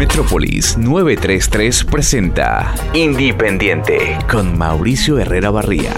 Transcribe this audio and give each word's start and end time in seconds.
Metrópolis 0.00 0.78
933 0.78 1.84
presenta 1.84 2.74
Independiente 2.94 4.16
con 4.30 4.56
Mauricio 4.56 5.18
Herrera 5.18 5.50
Barría. 5.50 5.92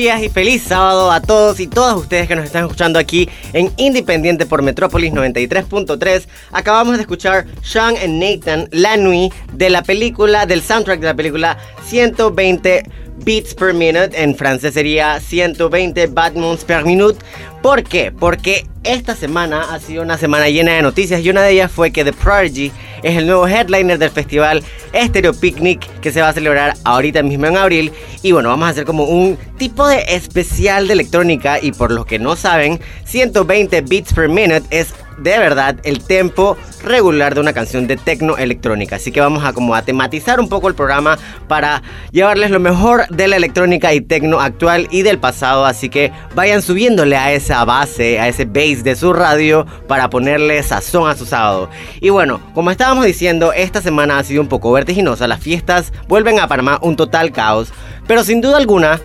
Días 0.00 0.22
y 0.22 0.30
feliz 0.30 0.62
sábado 0.62 1.12
a 1.12 1.20
todos 1.20 1.60
y 1.60 1.66
todas 1.66 1.94
ustedes 1.94 2.26
que 2.26 2.34
nos 2.34 2.46
están 2.46 2.62
escuchando 2.64 2.98
aquí 2.98 3.28
en 3.52 3.70
Independiente 3.76 4.46
por 4.46 4.62
Metrópolis 4.62 5.12
93.3. 5.12 6.26
Acabamos 6.52 6.94
de 6.96 7.02
escuchar 7.02 7.44
Sean 7.60 7.96
and 7.98 8.18
Nathan, 8.18 8.66
La 8.72 8.96
Nuit, 8.96 9.30
de 9.52 9.68
la 9.68 9.82
película, 9.82 10.46
del 10.46 10.62
soundtrack 10.62 11.00
de 11.00 11.06
la 11.06 11.14
película 11.14 11.58
120 11.84 12.82
beats 13.26 13.54
per 13.54 13.74
minute, 13.74 14.10
en 14.14 14.34
francés 14.34 14.72
sería 14.72 15.20
120 15.20 16.06
battements 16.06 16.64
per 16.64 16.82
minute. 16.86 17.18
¿Por 17.60 17.84
qué? 17.84 18.10
Porque 18.10 18.69
esta 18.82 19.14
semana 19.14 19.72
ha 19.72 19.78
sido 19.78 20.02
una 20.02 20.16
semana 20.16 20.48
llena 20.48 20.72
de 20.72 20.82
noticias 20.82 21.20
y 21.20 21.30
una 21.30 21.42
de 21.42 21.52
ellas 21.52 21.70
fue 21.70 21.90
que 21.90 22.04
The 22.04 22.12
Prodigy 22.12 22.72
es 23.02 23.16
el 23.16 23.26
nuevo 23.26 23.46
headliner 23.46 23.98
del 23.98 24.10
festival 24.10 24.62
Stereo 24.94 25.34
Picnic 25.34 25.86
que 26.00 26.12
se 26.12 26.20
va 26.22 26.30
a 26.30 26.32
celebrar 26.32 26.74
ahorita 26.84 27.22
mismo 27.22 27.46
en 27.46 27.56
abril. 27.56 27.92
Y 28.22 28.32
bueno, 28.32 28.48
vamos 28.48 28.66
a 28.66 28.70
hacer 28.70 28.84
como 28.84 29.04
un 29.04 29.36
tipo 29.58 29.86
de 29.86 30.02
especial 30.08 30.86
de 30.86 30.94
electrónica 30.94 31.62
y 31.62 31.72
por 31.72 31.90
los 31.90 32.06
que 32.06 32.18
no 32.18 32.36
saben, 32.36 32.80
120 33.04 33.82
beats 33.82 34.12
per 34.14 34.28
minute 34.28 34.64
es 34.70 34.94
de 35.20 35.38
verdad 35.38 35.76
el 35.84 36.02
tempo 36.02 36.56
regular 36.82 37.34
de 37.34 37.40
una 37.40 37.52
canción 37.52 37.86
de 37.86 37.96
tecno 37.96 38.36
electrónica. 38.36 38.96
Así 38.96 39.12
que 39.12 39.20
vamos 39.20 39.44
a 39.44 39.52
como 39.52 39.74
a 39.74 39.82
tematizar 39.82 40.40
un 40.40 40.48
poco 40.48 40.68
el 40.68 40.74
programa 40.74 41.18
para 41.48 41.82
llevarles 42.10 42.50
lo 42.50 42.60
mejor 42.60 43.06
de 43.08 43.28
la 43.28 43.36
electrónica 43.36 43.92
y 43.92 44.00
tecno 44.00 44.40
actual 44.40 44.88
y 44.90 45.02
del 45.02 45.18
pasado. 45.18 45.66
Así 45.66 45.88
que 45.88 46.12
vayan 46.34 46.62
subiéndole 46.62 47.16
a 47.16 47.32
esa 47.32 47.64
base, 47.64 48.18
a 48.18 48.28
ese 48.28 48.44
bass 48.46 48.82
de 48.82 48.96
su 48.96 49.12
radio 49.12 49.66
para 49.86 50.10
ponerle 50.10 50.62
sazón 50.62 51.08
a 51.08 51.16
su 51.16 51.26
sábado. 51.26 51.68
Y 52.00 52.08
bueno, 52.10 52.40
como 52.54 52.70
estábamos 52.70 53.04
diciendo, 53.04 53.52
esta 53.52 53.82
semana 53.82 54.18
ha 54.18 54.24
sido 54.24 54.40
un 54.42 54.48
poco 54.48 54.72
vertiginosa. 54.72 55.28
Las 55.28 55.40
fiestas 55.40 55.92
vuelven 56.08 56.40
a 56.40 56.48
Panamá 56.48 56.78
un 56.82 56.96
total 56.96 57.32
caos. 57.32 57.72
Pero 58.06 58.24
sin 58.24 58.40
duda 58.40 58.56
alguna, 58.56 59.00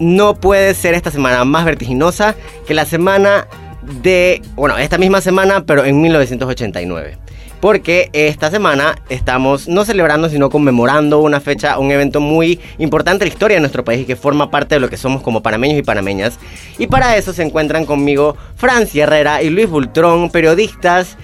no 0.00 0.34
puede 0.34 0.74
ser 0.74 0.94
esta 0.94 1.10
semana 1.10 1.44
más 1.44 1.64
vertiginosa 1.64 2.34
que 2.66 2.74
la 2.74 2.84
semana 2.84 3.46
de, 3.82 4.42
bueno, 4.54 4.78
esta 4.78 4.98
misma 4.98 5.20
semana, 5.20 5.64
pero 5.64 5.84
en 5.84 6.00
1989 6.00 7.18
porque 7.60 8.08
esta 8.12 8.50
semana 8.50 8.96
estamos 9.08 9.68
no 9.68 9.84
celebrando, 9.84 10.28
sino 10.28 10.50
conmemorando 10.50 11.20
una 11.20 11.40
fecha, 11.40 11.78
un 11.78 11.90
evento 11.90 12.20
muy 12.20 12.60
importante 12.78 13.24
en 13.24 13.28
la 13.28 13.32
historia 13.32 13.56
de 13.56 13.60
nuestro 13.60 13.84
país 13.84 14.02
y 14.02 14.04
que 14.04 14.16
forma 14.16 14.50
parte 14.50 14.76
de 14.76 14.80
lo 14.80 14.88
que 14.88 14.96
somos 14.96 15.22
como 15.22 15.42
panameños 15.42 15.78
y 15.78 15.82
panameñas. 15.82 16.38
Y 16.78 16.86
para 16.86 17.16
eso 17.16 17.32
se 17.32 17.42
encuentran 17.42 17.84
conmigo 17.84 18.36
Francia 18.56 19.04
Herrera 19.04 19.42
y 19.42 19.50
Luis 19.50 19.68
Bultrón, 19.68 20.30
periodistas 20.30 21.16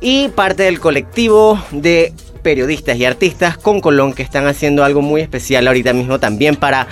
y 0.00 0.28
parte 0.28 0.62
del 0.62 0.80
colectivo 0.80 1.60
de 1.72 2.12
periodistas 2.42 2.96
y 2.96 3.04
artistas 3.04 3.58
con 3.58 3.80
Colón 3.80 4.14
que 4.14 4.22
están 4.22 4.46
haciendo 4.46 4.84
algo 4.84 5.02
muy 5.02 5.20
especial 5.20 5.66
ahorita 5.66 5.92
mismo 5.92 6.18
también 6.18 6.56
para 6.56 6.86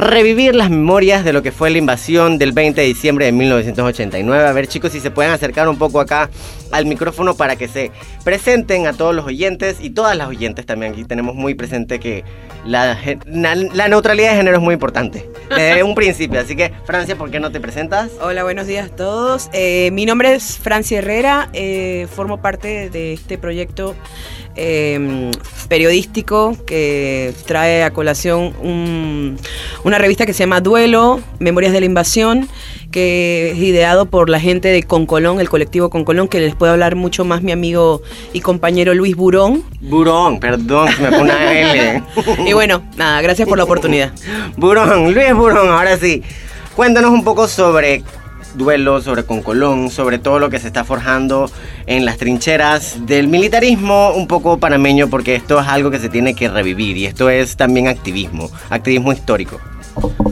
revivir 0.00 0.54
las 0.54 0.70
memorias 0.70 1.24
de 1.24 1.32
lo 1.32 1.42
que 1.42 1.52
fue 1.52 1.70
la 1.70 1.78
invasión 1.78 2.38
del 2.38 2.52
20 2.52 2.80
de 2.80 2.86
diciembre 2.86 3.26
de 3.26 3.32
1989. 3.32 4.46
A 4.46 4.52
ver 4.52 4.66
chicos 4.66 4.92
si 4.92 5.00
se 5.00 5.10
pueden 5.10 5.32
acercar 5.32 5.68
un 5.68 5.78
poco 5.78 6.00
acá 6.00 6.30
al 6.70 6.86
micrófono 6.86 7.34
para 7.34 7.56
que 7.56 7.68
se 7.68 7.90
presenten 8.24 8.86
a 8.86 8.92
todos 8.92 9.14
los 9.14 9.26
oyentes 9.26 9.78
y 9.80 9.90
todas 9.90 10.16
las 10.16 10.28
oyentes 10.28 10.66
también. 10.66 10.92
Aquí 10.92 11.04
tenemos 11.04 11.34
muy 11.34 11.54
presente 11.54 12.00
que 12.00 12.24
la, 12.64 12.98
la 13.26 13.88
neutralidad 13.88 14.30
de 14.30 14.36
género 14.36 14.56
es 14.56 14.62
muy 14.62 14.74
importante 14.74 15.28
desde 15.48 15.82
un 15.82 15.94
principio. 15.94 16.40
Así 16.40 16.56
que 16.56 16.72
Francia, 16.84 17.16
¿por 17.16 17.30
qué 17.30 17.40
no 17.40 17.50
te 17.50 17.60
presentas? 17.60 18.10
Hola, 18.20 18.42
buenos 18.44 18.66
días 18.66 18.90
a 18.90 18.94
todos. 18.94 19.50
Eh, 19.52 19.90
mi 19.92 20.06
nombre 20.06 20.34
es 20.34 20.58
Francia 20.58 20.98
Herrera, 20.98 21.48
eh, 21.52 22.06
formo 22.14 22.40
parte 22.40 22.90
de 22.90 23.12
este 23.12 23.38
proyecto 23.38 23.94
Em, 24.56 25.30
periodístico 25.68 26.56
que 26.66 27.32
trae 27.46 27.84
a 27.84 27.92
colación 27.92 28.52
una 29.84 29.98
revista 29.98 30.26
que 30.26 30.32
se 30.32 30.40
llama 30.40 30.60
Duelo, 30.60 31.20
Memorias 31.38 31.72
de 31.72 31.78
la 31.78 31.86
Invasión, 31.86 32.48
que 32.90 33.52
es 33.52 33.58
ideado 33.58 34.06
por 34.06 34.28
la 34.28 34.40
gente 34.40 34.68
de 34.68 34.82
Concolón, 34.82 35.40
el 35.40 35.48
colectivo 35.48 35.88
Concolón, 35.88 36.26
que 36.26 36.40
les 36.40 36.56
puede 36.60 36.72
hablar 36.72 36.94
mucho 36.94 37.24
más 37.24 37.40
mi 37.40 37.52
amigo 37.52 38.02
y 38.34 38.42
compañero 38.42 38.92
Luis 38.92 39.16
Burón. 39.16 39.64
Burón, 39.80 40.38
perdón, 40.40 40.90
me 41.00 41.08
pone 41.08 41.22
una 41.22 41.52
L. 41.58 42.02
y 42.46 42.52
bueno, 42.52 42.82
nada, 42.98 43.22
gracias 43.22 43.48
por 43.48 43.56
la 43.56 43.64
oportunidad. 43.64 44.12
Burón, 44.58 45.14
Luis 45.14 45.34
Burón, 45.34 45.70
ahora 45.70 45.96
sí. 45.96 46.22
Cuéntanos 46.76 47.12
un 47.12 47.24
poco 47.24 47.48
sobre 47.48 48.04
duelo, 48.56 49.00
sobre 49.00 49.24
Concolón, 49.24 49.88
sobre 49.88 50.18
todo 50.18 50.38
lo 50.38 50.50
que 50.50 50.58
se 50.58 50.66
está 50.66 50.84
forjando 50.84 51.50
en 51.86 52.04
las 52.04 52.18
trincheras 52.18 53.06
del 53.06 53.28
militarismo 53.28 54.12
un 54.14 54.26
poco 54.26 54.58
panameño, 54.58 55.08
porque 55.08 55.36
esto 55.36 55.58
es 55.58 55.66
algo 55.66 55.90
que 55.90 55.98
se 55.98 56.10
tiene 56.10 56.34
que 56.34 56.50
revivir 56.50 56.98
y 56.98 57.06
esto 57.06 57.30
es 57.30 57.56
también 57.56 57.88
activismo, 57.88 58.50
activismo 58.68 59.14
histórico. 59.14 59.58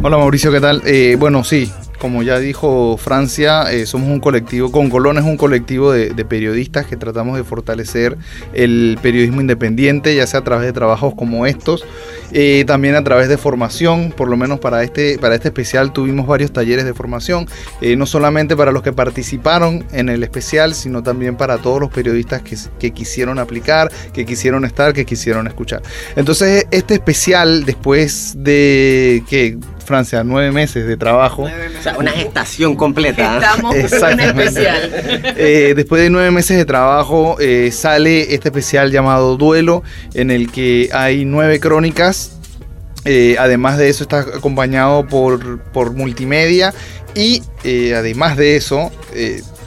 Hola 0.02 0.18
Mauricio, 0.18 0.52
¿qué 0.52 0.60
tal? 0.60 0.82
Eh, 0.84 1.16
bueno, 1.18 1.42
sí, 1.42 1.72
como 1.98 2.22
ya 2.22 2.38
dijo 2.38 2.96
Francia, 2.96 3.72
eh, 3.72 3.86
somos 3.86 4.08
un 4.08 4.20
colectivo, 4.20 4.70
con 4.70 4.88
Colón 4.88 5.18
es 5.18 5.24
un 5.24 5.36
colectivo 5.36 5.92
de, 5.92 6.14
periodistas 6.24 6.86
que 6.86 6.96
tratamos 6.96 7.36
de 7.36 7.44
fortalecer 7.44 8.16
el 8.52 8.98
periodismo 9.02 9.40
independiente, 9.40 10.14
ya 10.14 10.26
sea 10.26 10.40
a 10.40 10.44
través 10.44 10.66
de 10.66 10.72
trabajos 10.72 11.14
como 11.14 11.46
estos, 11.46 11.84
eh, 12.32 12.64
también 12.66 12.94
a 12.94 13.04
través 13.04 13.28
de 13.28 13.38
formación, 13.38 14.12
por 14.16 14.28
lo 14.28 14.36
menos 14.36 14.60
para 14.60 14.82
este, 14.82 15.18
para 15.18 15.34
este 15.34 15.48
especial 15.48 15.92
tuvimos 15.92 16.26
varios 16.26 16.52
talleres 16.52 16.84
de 16.84 16.94
formación, 16.94 17.46
eh, 17.80 17.96
no 17.96 18.06
solamente 18.06 18.56
para 18.56 18.72
los 18.72 18.82
que 18.82 18.92
participaron 18.92 19.84
en 19.92 20.08
el 20.08 20.22
especial, 20.22 20.74
sino 20.74 21.02
también 21.02 21.36
para 21.36 21.58
todos 21.58 21.80
los 21.80 21.90
periodistas 21.90 22.42
que, 22.42 22.56
que 22.78 22.90
quisieron 22.90 23.38
aplicar, 23.38 23.90
que 24.12 24.26
quisieron 24.26 24.64
estar, 24.64 24.92
que 24.92 25.04
quisieron 25.04 25.46
escuchar. 25.46 25.82
Entonces, 26.16 26.66
este 26.70 26.94
especial, 26.94 27.64
después 27.64 28.34
de 28.36 29.22
que 29.28 29.58
Francia, 29.88 30.22
nueve 30.22 30.52
meses 30.52 30.86
de 30.86 30.96
trabajo. 30.98 31.44
O 31.44 31.82
sea, 31.82 31.96
una 31.96 32.12
gestación 32.12 32.76
completa. 32.76 33.36
Estamos 33.36 33.74
en 33.74 34.20
especial. 34.20 34.90
Eh, 35.36 35.72
después 35.74 36.02
de 36.02 36.10
nueve 36.10 36.30
meses 36.30 36.58
de 36.58 36.66
trabajo 36.66 37.36
eh, 37.40 37.70
sale 37.72 38.34
este 38.34 38.48
especial 38.48 38.92
llamado 38.92 39.38
Duelo, 39.38 39.82
en 40.12 40.30
el 40.30 40.52
que 40.52 40.90
hay 40.92 41.24
nueve 41.24 41.58
crónicas. 41.58 42.32
Eh, 43.06 43.36
además 43.38 43.78
de 43.78 43.88
eso 43.88 44.02
está 44.04 44.20
acompañado 44.20 45.06
por, 45.06 45.60
por 45.72 45.94
multimedia 45.94 46.74
y 47.14 47.42
además 47.94 48.36
de 48.36 48.56
eso 48.56 48.92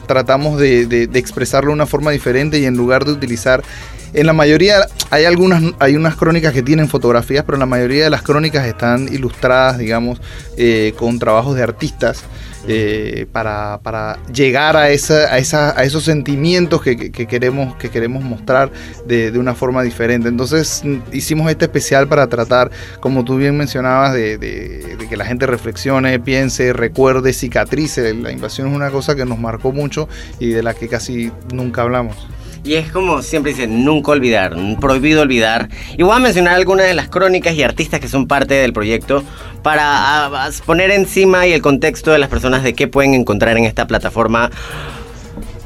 tratamos 0.06 0.60
de, 0.60 0.86
de 0.86 1.18
expresarlo 1.18 1.70
de 1.70 1.74
una 1.74 1.86
forma 1.86 2.12
diferente 2.12 2.60
y 2.60 2.64
en 2.66 2.76
lugar 2.76 3.04
de 3.04 3.12
utilizar 3.12 3.64
en 4.14 4.26
la 4.26 4.32
mayoría 4.32 4.86
hay 5.10 5.24
algunas, 5.24 5.62
hay 5.78 5.96
unas 5.96 6.16
crónicas 6.16 6.52
que 6.52 6.62
tienen 6.62 6.88
fotografías, 6.88 7.44
pero 7.44 7.56
en 7.56 7.60
la 7.60 7.66
mayoría 7.66 8.04
de 8.04 8.10
las 8.10 8.22
crónicas 8.22 8.66
están 8.66 9.08
ilustradas, 9.12 9.78
digamos, 9.78 10.20
eh, 10.56 10.94
con 10.96 11.18
trabajos 11.18 11.56
de 11.56 11.62
artistas. 11.62 12.24
Eh, 12.68 13.26
para, 13.32 14.18
llegar 14.32 14.76
a, 14.76 14.90
esa, 14.90 15.34
a, 15.34 15.38
esa, 15.38 15.76
a 15.76 15.82
esos 15.82 16.04
sentimientos 16.04 16.80
que, 16.80 17.10
queremos, 17.10 17.74
que 17.74 17.90
queremos 17.90 18.22
mostrar 18.22 18.70
de, 19.04 19.36
una 19.36 19.54
forma 19.54 19.82
diferente. 19.82 20.28
Entonces 20.28 20.82
hicimos 21.12 21.50
este 21.50 21.64
especial 21.64 22.06
para 22.06 22.28
tratar, 22.28 22.70
como 23.00 23.24
tú 23.24 23.36
bien 23.36 23.56
mencionabas, 23.56 24.12
de, 24.14 24.38
de, 24.38 24.96
que 25.08 25.16
la 25.16 25.24
gente 25.24 25.46
reflexione, 25.46 26.20
piense, 26.20 26.72
recuerde, 26.72 27.32
cicatrice. 27.32 28.14
La 28.14 28.30
invasión 28.30 28.68
es 28.68 28.74
una 28.74 28.90
cosa 28.90 29.16
que 29.16 29.24
nos 29.24 29.40
marcó 29.40 29.72
mucho 29.72 30.08
y 30.38 30.50
de 30.50 30.62
la 30.62 30.74
que 30.74 30.88
casi 30.88 31.32
nunca 31.52 31.82
hablamos. 31.82 32.16
Y 32.64 32.74
es 32.74 32.92
como 32.92 33.22
siempre 33.22 33.52
dicen, 33.52 33.84
nunca 33.84 34.12
olvidar, 34.12 34.54
prohibido 34.80 35.22
olvidar. 35.22 35.68
Y 35.98 36.04
voy 36.04 36.14
a 36.14 36.20
mencionar 36.20 36.54
algunas 36.54 36.86
de 36.86 36.94
las 36.94 37.08
crónicas 37.08 37.54
y 37.54 37.62
artistas 37.62 37.98
que 37.98 38.08
son 38.08 38.28
parte 38.28 38.54
del 38.54 38.72
proyecto 38.72 39.24
para 39.62 40.30
poner 40.64 40.92
encima 40.92 41.46
y 41.46 41.52
el 41.52 41.60
contexto 41.62 42.12
de 42.12 42.18
las 42.18 42.28
personas 42.28 42.62
de 42.62 42.74
qué 42.74 42.86
pueden 42.86 43.14
encontrar 43.14 43.56
en 43.58 43.64
esta 43.64 43.86
plataforma 43.86 44.50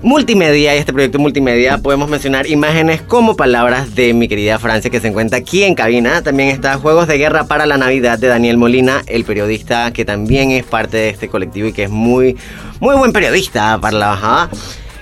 multimedia 0.02 0.74
y 0.74 0.78
este 0.78 0.92
proyecto 0.92 1.18
multimedia 1.18 1.78
podemos 1.78 2.08
mencionar 2.08 2.46
imágenes 2.46 3.02
como 3.02 3.34
palabras 3.34 3.94
de 3.94 4.14
mi 4.14 4.28
querida 4.28 4.58
Francia 4.58 4.90
que 4.90 5.00
se 5.00 5.08
encuentra 5.08 5.38
aquí 5.38 5.64
en 5.64 5.74
cabina. 5.74 6.22
También 6.22 6.48
está 6.48 6.78
Juegos 6.78 7.08
de 7.08 7.18
Guerra 7.18 7.44
para 7.44 7.66
la 7.66 7.76
Navidad 7.76 8.18
de 8.18 8.28
Daniel 8.28 8.56
Molina, 8.56 9.02
el 9.06 9.24
periodista 9.24 9.92
que 9.92 10.04
también 10.04 10.50
es 10.50 10.64
parte 10.64 10.96
de 10.96 11.08
este 11.10 11.28
colectivo 11.28 11.68
y 11.68 11.72
que 11.72 11.84
es 11.84 11.90
muy, 11.90 12.36
muy 12.80 12.96
buen 12.96 13.12
periodista 13.12 13.78
para 13.80 13.98
la 13.98 14.06
bajada. 14.08 14.50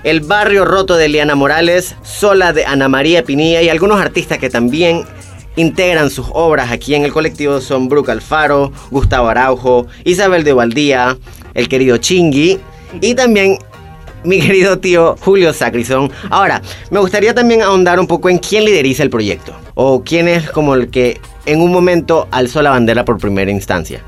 El 0.04 0.20
Barrio 0.20 0.66
Roto 0.66 0.96
de 0.96 1.06
Eliana 1.06 1.34
Morales, 1.34 1.96
Sola 2.02 2.52
de 2.52 2.66
Ana 2.66 2.88
María 2.88 3.24
Pinilla 3.24 3.62
y 3.62 3.70
algunos 3.70 3.98
artistas 3.98 4.36
que 4.36 4.50
también 4.50 5.04
integran 5.56 6.10
sus 6.10 6.26
obras 6.34 6.70
aquí 6.70 6.94
en 6.94 7.06
el 7.06 7.12
colectivo 7.12 7.58
son 7.62 7.88
Brooke 7.88 8.10
Alfaro, 8.10 8.70
Gustavo 8.90 9.28
Araujo, 9.28 9.86
Isabel 10.04 10.44
de 10.44 10.52
Valdía, 10.52 11.16
el 11.54 11.68
querido 11.68 11.96
Chingui 11.96 12.60
y 13.00 13.14
también 13.14 13.56
mi 14.24 14.40
querido 14.42 14.78
tío 14.78 15.16
Julio 15.20 15.54
Sacrison. 15.54 16.12
Ahora, 16.28 16.60
me 16.90 17.00
gustaría 17.00 17.32
también 17.32 17.62
ahondar 17.62 17.98
un 17.98 18.06
poco 18.06 18.28
en 18.28 18.36
quién 18.36 18.66
lideriza 18.66 19.02
el 19.02 19.10
proyecto 19.10 19.54
o 19.72 20.04
quién 20.04 20.28
es 20.28 20.50
como 20.50 20.74
el 20.74 20.90
que 20.90 21.18
en 21.46 21.62
un 21.62 21.72
momento 21.72 22.28
alzó 22.30 22.60
la 22.60 22.70
bandera 22.70 23.06
por 23.06 23.16
primera 23.16 23.50
instancia. 23.50 24.02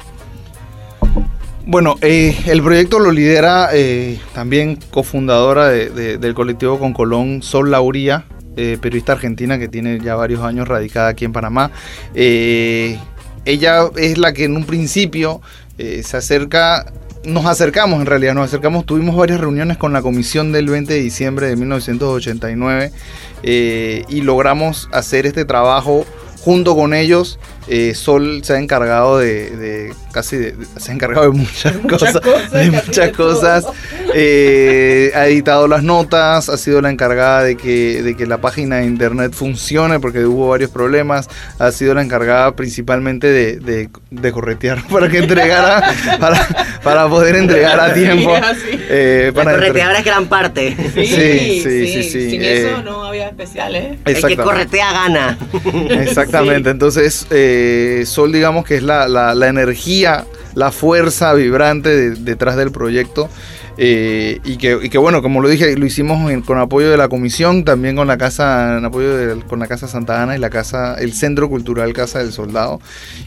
Bueno, 1.68 1.96
eh, 2.00 2.38
el 2.46 2.62
proyecto 2.62 3.00
lo 3.00 3.10
lidera 3.10 3.70
eh, 3.72 4.20
también 4.32 4.78
cofundadora 4.92 5.68
del 5.68 6.32
colectivo 6.32 6.78
con 6.78 6.92
Colón, 6.92 7.42
Sol 7.42 7.72
Lauría, 7.72 8.24
eh, 8.56 8.78
periodista 8.80 9.14
argentina 9.14 9.58
que 9.58 9.66
tiene 9.66 9.98
ya 9.98 10.14
varios 10.14 10.42
años 10.42 10.68
radicada 10.68 11.08
aquí 11.08 11.24
en 11.24 11.32
Panamá. 11.32 11.72
ella 12.14 13.90
es 13.96 14.16
la 14.16 14.32
que 14.32 14.44
en 14.44 14.54
un 14.54 14.64
principio 14.64 15.40
se 15.76 16.16
acerca 16.16 16.86
nos 17.24 17.46
acercamos 17.46 18.00
en 18.00 18.06
realidad, 18.06 18.34
nos 18.34 18.44
acercamos, 18.44 18.86
tuvimos 18.86 19.16
varias 19.16 19.40
reuniones 19.40 19.76
con 19.76 19.92
la 19.92 20.02
comisión 20.02 20.52
del 20.52 20.68
20 20.68 20.92
de 20.92 21.00
diciembre 21.00 21.48
de 21.48 21.56
1989 21.56 22.92
y 23.42 24.20
logramos 24.20 24.88
hacer 24.92 25.26
este 25.26 25.44
trabajo 25.44 26.06
junto 26.38 26.76
con 26.76 26.94
ellos 26.94 27.40
eh, 27.68 27.94
Sol 27.94 28.42
se 28.44 28.54
ha 28.54 28.58
encargado 28.58 29.18
de, 29.18 29.92
casi 30.12 30.36
se 30.76 30.90
ha 30.90 30.94
encargado 30.94 31.30
de 31.30 31.36
muchas, 31.36 31.76
cosas, 31.78 32.20
de 32.52 32.70
muchas 32.70 33.10
cosas. 33.10 33.66
Eh, 34.14 35.10
ha 35.14 35.26
editado 35.26 35.66
las 35.66 35.82
notas, 35.82 36.48
ha 36.48 36.56
sido 36.56 36.80
la 36.80 36.90
encargada 36.90 37.42
de 37.42 37.56
que, 37.56 38.02
de 38.02 38.16
que 38.16 38.26
la 38.26 38.38
página 38.38 38.76
de 38.76 38.86
internet 38.86 39.32
funcione 39.32 39.98
porque 39.98 40.24
hubo 40.24 40.48
varios 40.48 40.70
problemas. 40.70 41.28
Ha 41.58 41.72
sido 41.72 41.94
la 41.94 42.02
encargada 42.02 42.54
principalmente 42.54 43.26
de, 43.26 43.88
de, 44.10 44.32
corretear 44.32 44.86
para 44.90 45.08
que 45.08 45.18
entregara, 45.18 45.82
para, 46.20 46.46
para 46.82 47.08
poder 47.08 47.36
entregar 47.36 47.80
a 47.80 47.92
tiempo. 47.92 48.32
Eh, 48.88 49.32
para 49.34 49.52
correteadora 49.52 49.98
es 49.98 50.04
gran 50.04 50.26
parte. 50.26 50.76
Sí, 50.94 51.06
sí, 51.06 51.62
sí. 51.62 52.02
sí, 52.02 52.30
Sin 52.30 52.42
eso 52.42 52.82
no 52.82 53.04
había 53.04 53.28
especiales. 53.28 53.98
El 54.04 54.24
que 54.24 54.36
corretea 54.36 54.92
gana. 54.92 55.38
Exactamente. 55.90 56.70
Entonces, 56.70 57.26
eh, 57.30 57.55
eh, 57.56 58.06
Sol, 58.06 58.32
digamos 58.32 58.64
que 58.64 58.76
es 58.76 58.82
la, 58.82 59.34
energía, 59.48 60.24
la 60.54 60.72
fuerza 60.72 61.34
vibrante 61.34 62.10
detrás 62.10 62.56
del 62.56 62.70
proyecto. 62.70 63.28
Eh, 63.78 64.40
y, 64.44 64.56
que, 64.56 64.96
bueno, 64.96 65.20
como 65.20 65.42
lo 65.42 65.48
dije, 65.48 65.76
lo 65.76 65.84
hicimos 65.84 66.32
con 66.44 66.58
apoyo 66.58 66.90
de 66.90 66.96
la 66.96 67.08
comisión, 67.08 67.62
también 67.64 67.94
con 67.94 68.06
la 68.06 68.16
casa, 68.16 68.78
apoyo 68.78 69.38
con 69.46 69.58
la 69.58 69.66
Casa 69.66 69.86
Santa 69.86 70.22
Ana 70.22 70.34
y 70.34 70.38
la 70.38 70.48
casa, 70.48 70.94
el 70.94 71.12
Centro 71.12 71.50
Cultural 71.50 71.92
Casa 71.92 72.20
del 72.20 72.32
Soldado. 72.32 72.80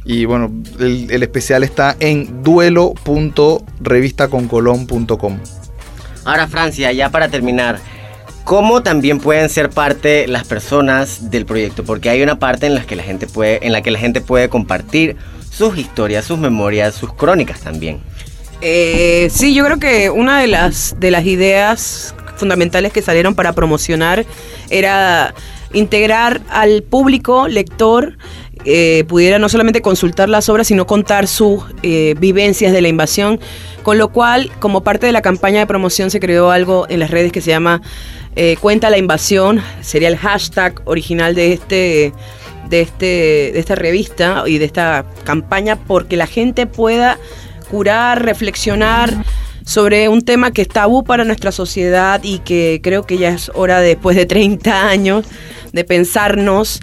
Y 0.06 0.26
bueno, 0.26 0.52
el, 0.80 1.22
especial 1.22 1.64
está 1.64 1.96
en 2.00 2.42
duelo.revistaconcolón.com. 2.44 5.38
Ahora 6.26 6.48
Francia, 6.48 6.92
ya 6.92 7.10
para 7.10 7.30
terminar, 7.30 7.80
¿cómo 8.50 8.82
también 8.82 9.20
pueden 9.20 9.48
ser 9.48 9.70
parte 9.70 10.28
las 10.28 10.44
personas 10.44 11.30
del 11.30 11.46
proyecto? 11.46 11.84
Porque 11.84 12.10
hay 12.10 12.24
una 12.24 12.40
parte 12.40 12.66
en 12.66 12.74
la 12.74 12.82
que 12.82 12.96
la 12.96 13.04
gente 13.04 13.28
puede, 13.28 13.64
en 13.64 13.72
la 13.72 13.84
que 13.84 13.92
la 13.92 14.00
gente 14.00 14.22
puede 14.22 14.50
compartir 14.50 15.18
sus 15.52 15.78
historias, 15.78 16.26
sus 16.26 16.40
memorias, 16.40 16.96
sus 16.96 17.14
crónicas 17.14 17.60
también. 17.60 18.00
Eh, 18.62 19.30
sí, 19.32 19.54
yo 19.54 19.64
creo 19.66 19.78
que 19.78 20.10
una 20.10 20.42
de 20.42 20.48
las, 20.48 20.96
de 21.00 21.12
las 21.12 21.28
ideas 21.28 22.16
fundamentales 22.38 22.92
que 22.92 23.04
salieron 23.04 23.36
para 23.36 23.54
promocionar 23.54 24.26
era 24.72 25.36
integrar 25.74 26.42
al 26.50 26.84
público 26.84 27.48
lector 27.48 28.18
eh, 28.66 29.06
pudiera 29.08 29.40
no 29.40 29.48
solamente 29.48 29.82
consultar 29.82 30.28
las 30.28 30.50
obras, 30.50 30.68
sino 30.68 30.86
contar 30.86 31.28
sus 31.28 31.64
eh, 31.82 32.16
vivencias 32.20 32.74
de 32.74 32.82
la 32.82 32.90
invasión, 32.90 33.40
con 33.84 33.98
lo 33.98 34.10
cual, 34.10 34.52
como 34.60 34.84
parte 34.84 35.06
de 35.06 35.14
la 35.14 35.22
campaña 35.22 35.60
de 35.60 35.68
promoción, 35.68 36.12
se 36.12 36.20
creó 36.20 36.52
algo 36.52 36.86
en 36.90 37.00
las 37.00 37.10
redes 37.10 37.32
que 37.32 37.40
se 37.40 37.52
llama 37.52 37.82
eh, 38.36 38.58
Cuenta 38.60 38.90
la 38.90 38.98
invasión, 38.98 39.62
sería 39.82 40.10
el 40.10 40.18
hashtag 40.18 40.82
original 40.86 41.36
de 41.36 41.54
este 41.54 42.14
de, 42.70 42.82
este, 42.82 43.52
de 43.54 43.60
esta 43.60 43.74
revista 43.76 44.44
y 44.46 44.60
de 44.60 44.66
esta 44.66 45.06
campaña, 45.24 45.76
porque 45.76 46.18
la 46.18 46.28
gente 46.28 46.68
pueda 46.68 47.18
curar, 47.72 48.24
reflexionar 48.24 49.24
sobre 49.70 50.10
un 50.10 50.24
tema 50.24 50.50
que 50.50 50.64
es 50.64 50.68
tabú 50.68 51.04
para 51.04 51.24
nuestra 51.26 51.52
sociedad 51.52 52.22
y 52.24 52.40
que 52.40 52.80
creo 52.82 53.04
que 53.04 53.20
ya 53.20 53.30
es 53.30 53.52
hora 53.54 53.82
después 53.82 54.18
de 54.18 54.26
30 54.26 54.90
años 54.90 55.28
de 55.72 55.84
pensarnos 55.84 56.82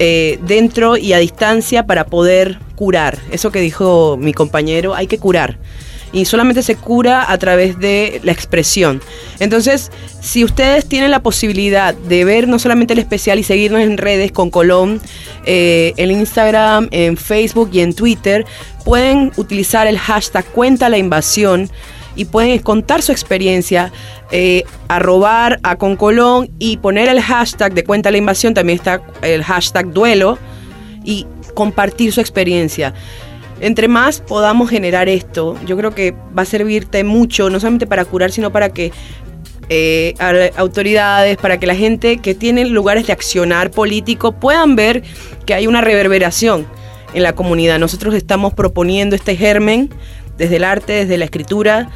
eh, 0.00 0.40
dentro 0.44 0.96
y 0.96 1.12
a 1.12 1.18
distancia 1.18 1.86
para 1.86 2.06
poder 2.06 2.58
curar. 2.74 3.18
Eso 3.30 3.52
que 3.52 3.60
dijo 3.60 4.16
mi 4.18 4.32
compañero, 4.32 4.96
hay 4.96 5.06
que 5.06 5.18
curar. 5.18 5.58
Y 6.12 6.24
solamente 6.24 6.64
se 6.64 6.74
cura 6.74 7.30
a 7.30 7.38
través 7.38 7.78
de 7.78 8.20
la 8.24 8.32
expresión. 8.32 9.00
Entonces, 9.38 9.92
si 10.20 10.42
ustedes 10.42 10.86
tienen 10.86 11.12
la 11.12 11.22
posibilidad 11.22 11.94
de 11.94 12.24
ver 12.24 12.48
no 12.48 12.58
solamente 12.58 12.94
el 12.94 12.98
especial 12.98 13.38
y 13.38 13.44
seguirnos 13.44 13.80
en 13.80 13.96
redes 13.96 14.32
con 14.32 14.50
Colón, 14.50 15.00
eh, 15.46 15.92
en 15.98 16.10
Instagram, 16.10 16.88
en 16.90 17.16
Facebook 17.16 17.70
y 17.72 17.78
en 17.78 17.94
Twitter, 17.94 18.44
pueden 18.84 19.30
utilizar 19.36 19.86
el 19.86 19.98
hashtag 19.98 20.44
cuenta 20.46 20.88
la 20.88 20.98
invasión 20.98 21.70
y 22.16 22.26
pueden 22.26 22.58
contar 22.60 23.02
su 23.02 23.12
experiencia, 23.12 23.92
eh, 24.30 24.64
arrobar 24.88 25.60
a 25.62 25.76
Concolón 25.76 26.50
y 26.58 26.76
poner 26.78 27.08
el 27.08 27.20
hashtag 27.20 27.74
de 27.74 27.84
cuenta 27.84 28.10
la 28.10 28.18
invasión, 28.18 28.54
también 28.54 28.78
está 28.78 29.02
el 29.22 29.42
hashtag 29.42 29.92
duelo 29.92 30.38
y 31.04 31.26
compartir 31.54 32.12
su 32.12 32.20
experiencia. 32.20 32.94
Entre 33.60 33.88
más 33.88 34.20
podamos 34.20 34.68
generar 34.68 35.08
esto, 35.08 35.56
yo 35.66 35.76
creo 35.76 35.94
que 35.94 36.14
va 36.36 36.42
a 36.42 36.44
servirte 36.44 37.04
mucho, 37.04 37.50
no 37.50 37.60
solamente 37.60 37.86
para 37.86 38.04
curar, 38.04 38.30
sino 38.32 38.50
para 38.50 38.70
que 38.70 38.92
eh, 39.68 40.14
autoridades, 40.56 41.36
para 41.38 41.58
que 41.58 41.66
la 41.66 41.74
gente 41.74 42.18
que 42.18 42.34
tiene 42.34 42.66
lugares 42.66 43.06
de 43.06 43.12
accionar 43.12 43.70
político 43.70 44.32
puedan 44.32 44.76
ver 44.76 45.02
que 45.46 45.54
hay 45.54 45.66
una 45.66 45.80
reverberación 45.80 46.66
en 47.14 47.22
la 47.22 47.34
comunidad. 47.34 47.78
Nosotros 47.78 48.14
estamos 48.14 48.52
proponiendo 48.52 49.16
este 49.16 49.36
germen 49.36 49.88
desde 50.36 50.56
el 50.56 50.64
arte, 50.64 50.92
desde 50.92 51.18
la 51.18 51.24
escritura, 51.24 51.88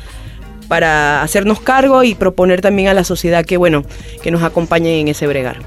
para 0.68 1.22
hacernos 1.22 1.60
cargo 1.60 2.02
y 2.02 2.14
proponer 2.14 2.60
también 2.60 2.88
a 2.88 2.94
la 2.94 3.04
sociedad 3.04 3.44
que, 3.44 3.56
bueno, 3.56 3.84
que 4.22 4.30
nos 4.30 4.42
acompañe 4.42 5.00
en 5.00 5.08
ese 5.08 5.26
bregar. 5.26 5.58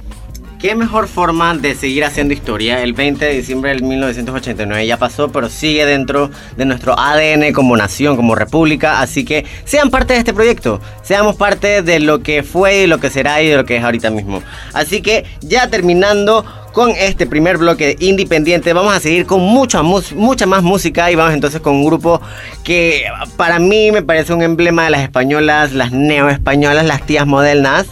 ¿Qué 0.61 0.75
mejor 0.75 1.07
forma 1.07 1.55
de 1.55 1.73
seguir 1.73 2.05
haciendo 2.05 2.35
historia? 2.35 2.83
El 2.83 2.93
20 2.93 3.25
de 3.25 3.33
diciembre 3.33 3.71
del 3.71 3.81
1989 3.81 4.85
ya 4.85 4.97
pasó, 4.97 5.31
pero 5.31 5.49
sigue 5.49 5.87
dentro 5.87 6.29
de 6.55 6.65
nuestro 6.65 6.93
ADN 6.99 7.51
como 7.51 7.75
nación, 7.75 8.15
como 8.15 8.35
república. 8.35 9.01
Así 9.01 9.25
que 9.25 9.43
sean 9.65 9.89
parte 9.89 10.13
de 10.13 10.19
este 10.19 10.35
proyecto. 10.35 10.79
Seamos 11.01 11.35
parte 11.35 11.81
de 11.81 11.99
lo 11.99 12.21
que 12.21 12.43
fue 12.43 12.83
y 12.83 12.87
lo 12.87 12.99
que 12.99 13.09
será 13.09 13.41
y 13.41 13.47
de 13.47 13.57
lo 13.57 13.65
que 13.65 13.77
es 13.77 13.83
ahorita 13.83 14.11
mismo. 14.11 14.43
Así 14.71 15.01
que 15.01 15.25
ya 15.41 15.67
terminando 15.67 16.45
con 16.71 16.91
este 16.91 17.25
primer 17.25 17.57
bloque 17.57 17.95
independiente. 17.99 18.73
Vamos 18.73 18.93
a 18.93 18.99
seguir 18.99 19.25
con 19.25 19.41
mucha, 19.41 19.81
mucha 19.83 20.45
más 20.45 20.63
música 20.63 21.11
y 21.11 21.15
vamos 21.15 21.33
entonces 21.33 21.61
con 21.61 21.75
un 21.75 21.85
grupo 21.85 22.21
que 22.63 23.03
para 23.37 23.59
mí 23.59 23.91
me 23.91 24.01
parece 24.01 24.33
un 24.33 24.41
emblema 24.41 24.85
de 24.85 24.91
las 24.91 25.01
españolas, 25.01 25.73
las 25.73 25.91
neo-españolas, 25.91 26.85
las 26.85 27.05
tías 27.05 27.27
modernas 27.27 27.87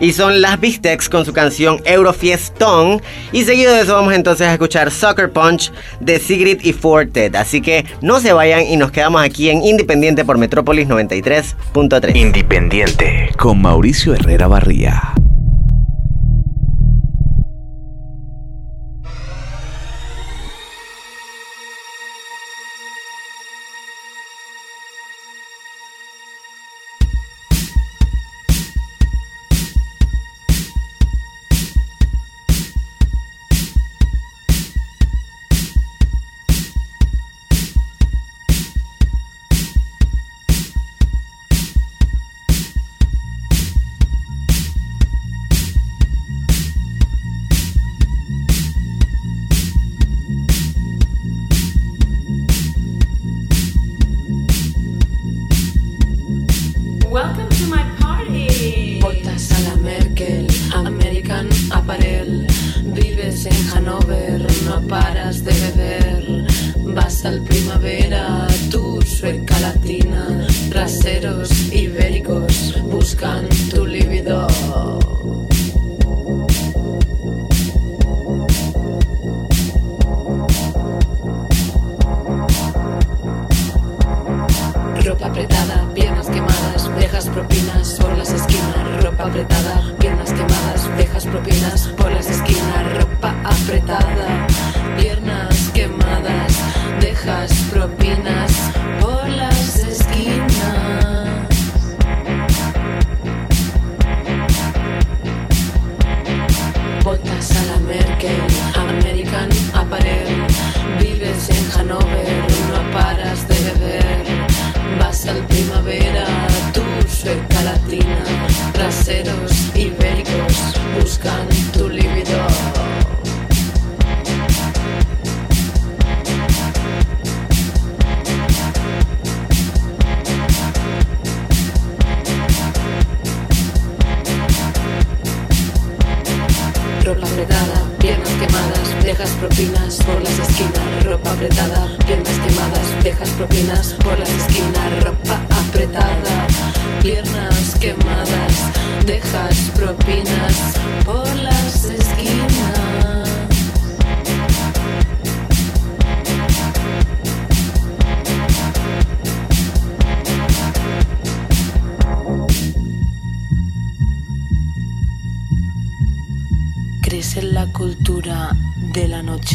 y 0.00 0.12
son 0.12 0.40
las 0.40 0.60
Bistecs 0.60 1.08
con 1.08 1.24
su 1.24 1.32
canción 1.32 1.80
Eurofiestón. 1.84 3.00
Y 3.32 3.44
seguido 3.44 3.72
de 3.74 3.82
eso 3.82 3.94
vamos 3.94 4.14
entonces 4.14 4.46
a 4.46 4.52
escuchar 4.52 4.90
Soccer 4.90 5.30
Punch 5.30 5.72
de 6.00 6.18
Sigrid 6.18 6.60
y 6.62 6.72
Forted. 6.72 7.34
Así 7.36 7.60
que 7.60 7.84
no 8.00 8.20
se 8.20 8.32
vayan 8.32 8.62
y 8.62 8.76
nos 8.76 8.90
quedamos 8.90 9.22
aquí 9.22 9.50
en 9.50 9.62
Independiente 9.62 10.24
por 10.24 10.38
Metrópolis 10.38 10.88
93.3. 10.88 12.16
Independiente 12.16 13.30
con 13.38 13.60
Mauricio 13.60 14.14
Herrera 14.14 14.46
Barría. 14.46 15.14
Hanover, 63.86 64.40
no 64.64 64.80
paras 64.88 65.44
de 65.44 65.52
beber. 65.52 66.46
Vas 66.94 67.22
al 67.26 67.42
primavera, 67.42 68.46
tu 68.70 69.02
sueca 69.02 69.60
latina, 69.60 70.46
traseros 70.70 71.50
ibéricos 71.70 72.80
buscan 72.90 73.46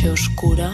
oscura? 0.10 0.74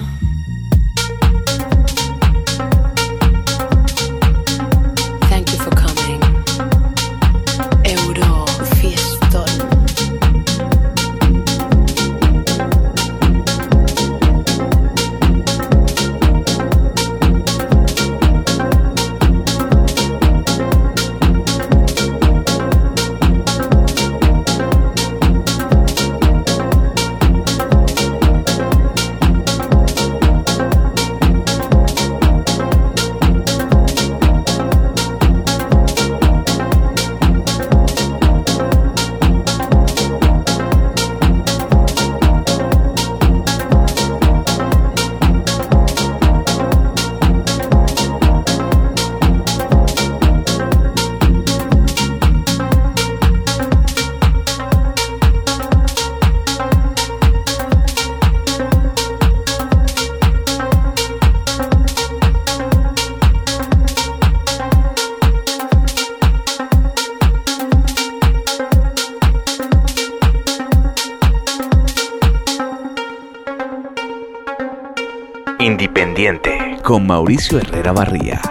Independiente 75.86 76.58
con 76.82 77.06
Mauricio 77.06 77.60
Herrera 77.60 77.92
Barría. 77.94 78.42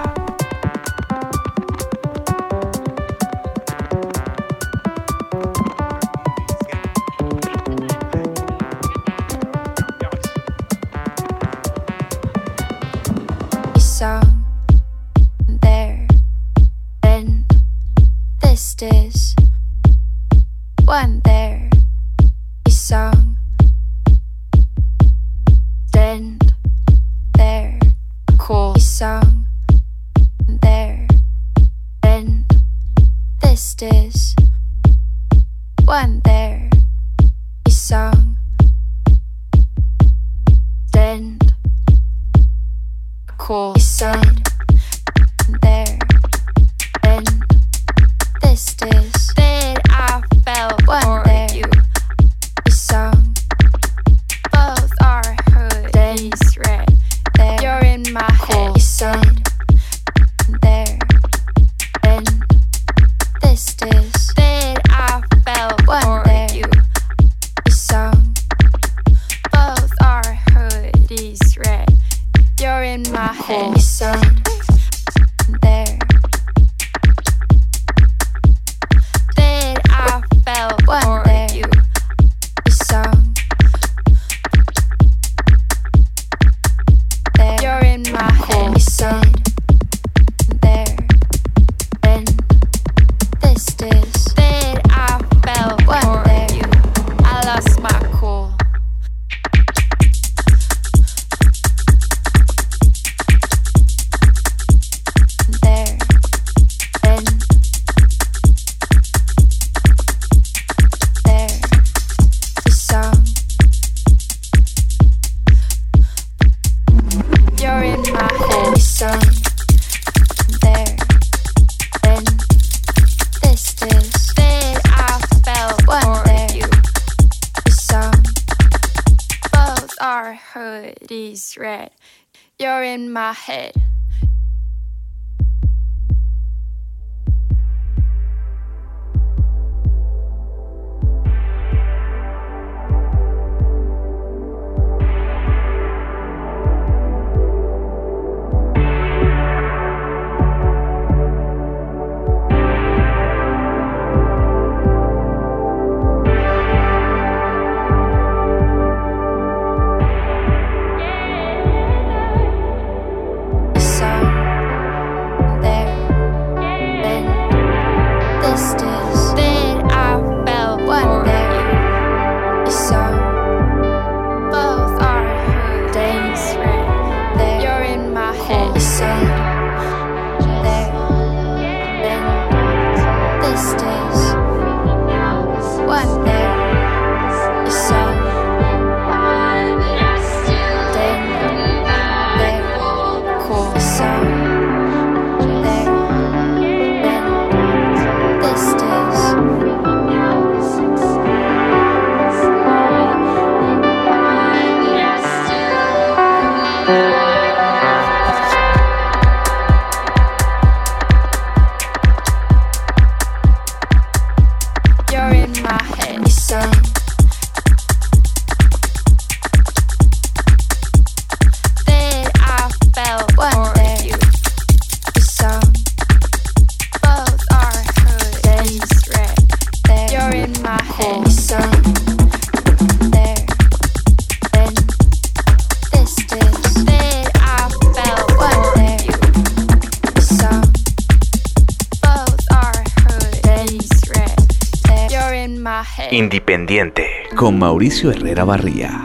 Con 247.35 247.59
Mauricio 247.59 248.13
Herrera 248.13 248.45
Barría. 248.45 249.04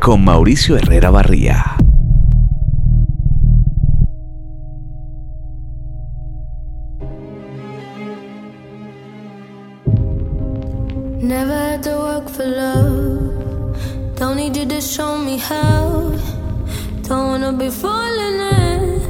Con 0.00 0.24
Mauricio 0.24 0.76
Herrera 0.76 1.10
Barría. 1.10 1.76
Never 11.20 11.54
had 11.54 11.82
to 11.82 11.96
work 11.96 12.28
for 12.28 12.46
love. 12.46 14.16
Don't 14.16 14.36
need 14.36 14.56
you 14.56 14.66
to 14.66 14.80
show 14.80 15.16
me 15.18 15.38
how. 15.38 16.12
Don't 17.02 17.28
wanna 17.28 17.52
be 17.52 17.70
falling 17.70 18.40
in 18.40 19.00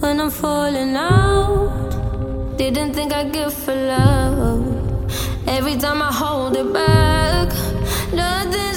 when 0.00 0.20
I'm 0.20 0.30
falling 0.30 0.96
out. 0.96 2.56
Didn't 2.58 2.94
think 2.94 3.12
I'd 3.12 3.32
give 3.32 3.52
for 3.52 3.74
love. 3.74 4.66
Every 5.46 5.76
time 5.76 6.02
I 6.02 6.12
hold 6.12 6.56
it 6.56 6.72
back, 6.72 7.48
nothing 8.12 8.67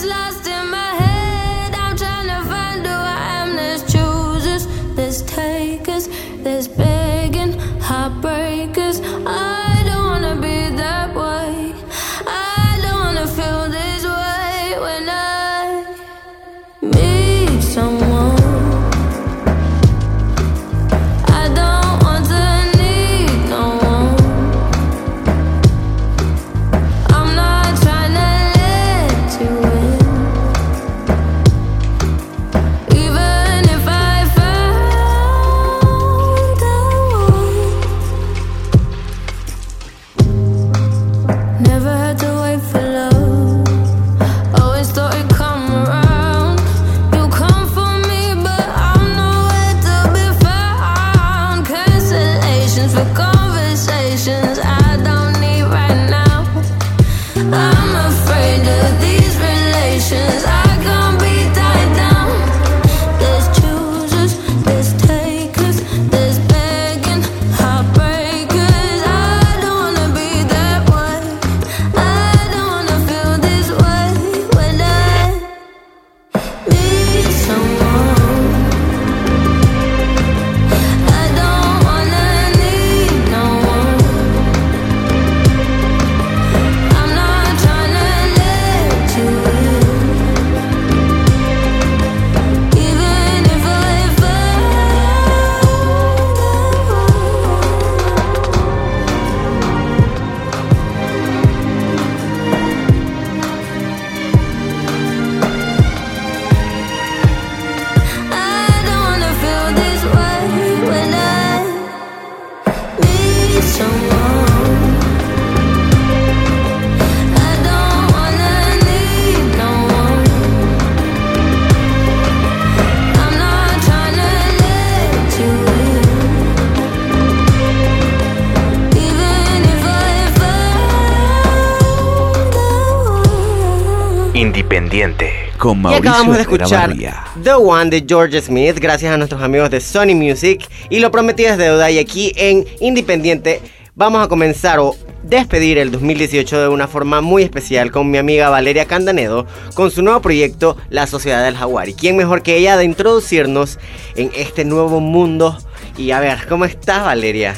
Independiente. 134.52 135.32
Con 135.58 135.78
Y 135.78 135.82
Mauricio 135.82 136.12
acabamos 136.12 136.36
de 136.36 136.42
escuchar. 136.42 136.94
The 137.42 137.54
One 137.54 137.90
de 137.90 138.04
George 138.06 138.42
Smith, 138.42 138.78
gracias 138.80 139.14
a 139.14 139.16
nuestros 139.16 139.42
amigos 139.42 139.70
de 139.70 139.80
Sony 139.80 140.14
Music. 140.14 140.68
Y 140.90 141.00
lo 141.00 141.10
prometido 141.10 141.52
es 141.52 141.58
deuda. 141.58 141.90
Y 141.90 142.00
aquí 142.00 142.34
en 142.36 142.66
Independiente 142.82 143.62
vamos 143.96 144.22
a 144.22 144.28
comenzar 144.28 144.80
o 144.80 144.94
despedir 145.24 145.78
el 145.78 145.90
2018 145.90 146.64
de 146.64 146.68
una 146.68 146.90
forma 146.90 147.22
muy 147.22 147.44
especial 147.44 147.92
con 147.92 148.12
mi 148.12 148.18
amiga 148.18 148.50
Valeria 148.50 148.84
Candanedo 148.84 149.46
con 149.74 149.90
su 149.90 150.02
nuevo 150.02 150.20
proyecto 150.20 150.76
La 150.90 151.08
Sociedad 151.08 151.46
del 151.46 151.56
Jaguar. 151.56 151.88
¿Y 151.88 151.94
quién 151.94 152.18
mejor 152.18 152.44
que 152.44 152.58
ella 152.58 152.76
de 152.76 152.84
introducirnos 152.84 153.80
en 154.18 154.32
este 154.36 154.66
nuevo 154.66 155.00
mundo? 155.00 155.58
Y 155.96 156.12
a 156.12 156.20
ver, 156.20 156.46
¿cómo 156.50 156.66
estás 156.66 157.06
Valeria? 157.06 157.56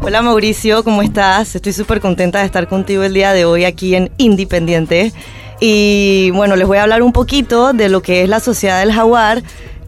Hola 0.00 0.22
Mauricio, 0.22 0.84
¿cómo 0.84 1.02
estás? 1.02 1.56
Estoy 1.56 1.72
súper 1.72 2.00
contenta 2.00 2.38
de 2.38 2.46
estar 2.46 2.68
contigo 2.68 3.02
el 3.02 3.14
día 3.14 3.32
de 3.32 3.44
hoy 3.44 3.64
aquí 3.64 3.96
en 3.96 4.12
Independiente. 4.16 5.12
Y 5.60 6.30
bueno, 6.30 6.56
les 6.56 6.66
voy 6.66 6.78
a 6.78 6.82
hablar 6.82 7.02
un 7.02 7.12
poquito 7.12 7.74
de 7.74 7.90
lo 7.90 8.00
que 8.00 8.22
es 8.22 8.28
la 8.28 8.40
Sociedad 8.40 8.80
del 8.80 8.92
Jaguar, 8.92 9.42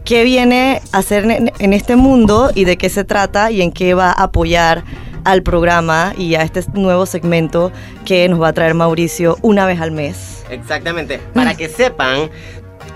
qué 0.05 0.23
viene 0.23 0.81
a 0.91 0.99
hacer 0.99 1.25
en, 1.25 1.73
este 1.73 1.95
mundo 1.95 2.51
y 2.53 2.65
de 2.65 2.77
qué 2.77 2.89
se 2.89 3.03
trata 3.03 3.49
y 3.49 3.61
en 3.61 3.71
qué 3.71 3.95
va 3.95 4.11
a 4.11 4.23
apoyar 4.23 4.83
al 5.23 5.41
programa 5.41 6.13
y 6.17 6.35
a 6.35 6.43
este 6.43 6.63
nuevo 6.73 7.05
segmento 7.05 7.71
que 8.05 8.29
nos 8.29 8.41
va 8.41 8.49
a 8.49 8.53
traer 8.53 8.75
Mauricio 8.75 9.37
una 9.41 9.65
vez 9.65 9.81
al 9.81 9.91
mes. 9.91 10.43
Exactamente. 10.49 11.19
Para 11.33 11.55
que 11.55 11.69
sepan, 11.69 12.29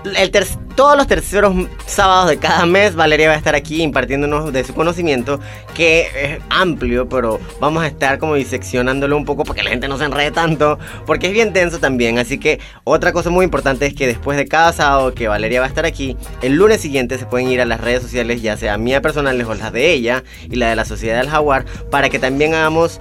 el 0.04 0.30
todos 0.78 0.96
los 0.96 1.08
terceros 1.08 1.52
sábados 1.86 2.30
de 2.30 2.38
cada 2.38 2.64
mes 2.64 2.94
Valeria 2.94 3.26
va 3.26 3.34
a 3.34 3.36
estar 3.36 3.56
aquí 3.56 3.82
impartiéndonos 3.82 4.52
de 4.52 4.62
su 4.62 4.74
conocimiento, 4.74 5.40
que 5.74 6.06
es 6.14 6.40
amplio, 6.50 7.08
pero 7.08 7.40
vamos 7.58 7.82
a 7.82 7.88
estar 7.88 8.20
como 8.20 8.36
diseccionándolo 8.36 9.16
un 9.16 9.24
poco 9.24 9.42
para 9.42 9.56
que 9.56 9.64
la 9.64 9.70
gente 9.70 9.88
no 9.88 9.98
se 9.98 10.04
enrede 10.04 10.30
tanto, 10.30 10.78
porque 11.04 11.26
es 11.26 11.32
bien 11.32 11.52
denso 11.52 11.80
también. 11.80 12.20
Así 12.20 12.38
que 12.38 12.60
otra 12.84 13.12
cosa 13.12 13.28
muy 13.28 13.44
importante 13.44 13.86
es 13.86 13.94
que 13.94 14.06
después 14.06 14.38
de 14.38 14.46
cada 14.46 14.72
sábado 14.72 15.14
que 15.14 15.26
Valeria 15.26 15.58
va 15.58 15.66
a 15.66 15.68
estar 15.68 15.84
aquí, 15.84 16.16
el 16.42 16.54
lunes 16.54 16.80
siguiente 16.80 17.18
se 17.18 17.26
pueden 17.26 17.48
ir 17.48 17.60
a 17.60 17.64
las 17.64 17.80
redes 17.80 18.02
sociales, 18.02 18.40
ya 18.40 18.56
sea 18.56 18.78
mía 18.78 19.02
personales 19.02 19.48
o 19.48 19.54
las 19.54 19.72
de 19.72 19.92
ella 19.92 20.22
y 20.48 20.54
la 20.54 20.68
de 20.68 20.76
la 20.76 20.84
Sociedad 20.84 21.18
del 21.18 21.28
Jaguar, 21.28 21.64
para 21.90 22.08
que 22.08 22.20
también 22.20 22.54
hagamos 22.54 23.00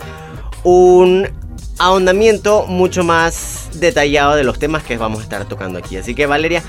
un 0.64 1.30
ahondamiento 1.78 2.66
mucho 2.68 3.04
más 3.04 3.70
detallado 3.74 4.36
de 4.36 4.44
los 4.44 4.60
temas 4.60 4.84
que 4.84 4.98
vamos 4.98 5.20
a 5.20 5.24
estar 5.24 5.46
tocando 5.46 5.80
aquí. 5.80 5.98
Así 5.98 6.16
que 6.16 6.26
Valeria, 6.26 6.64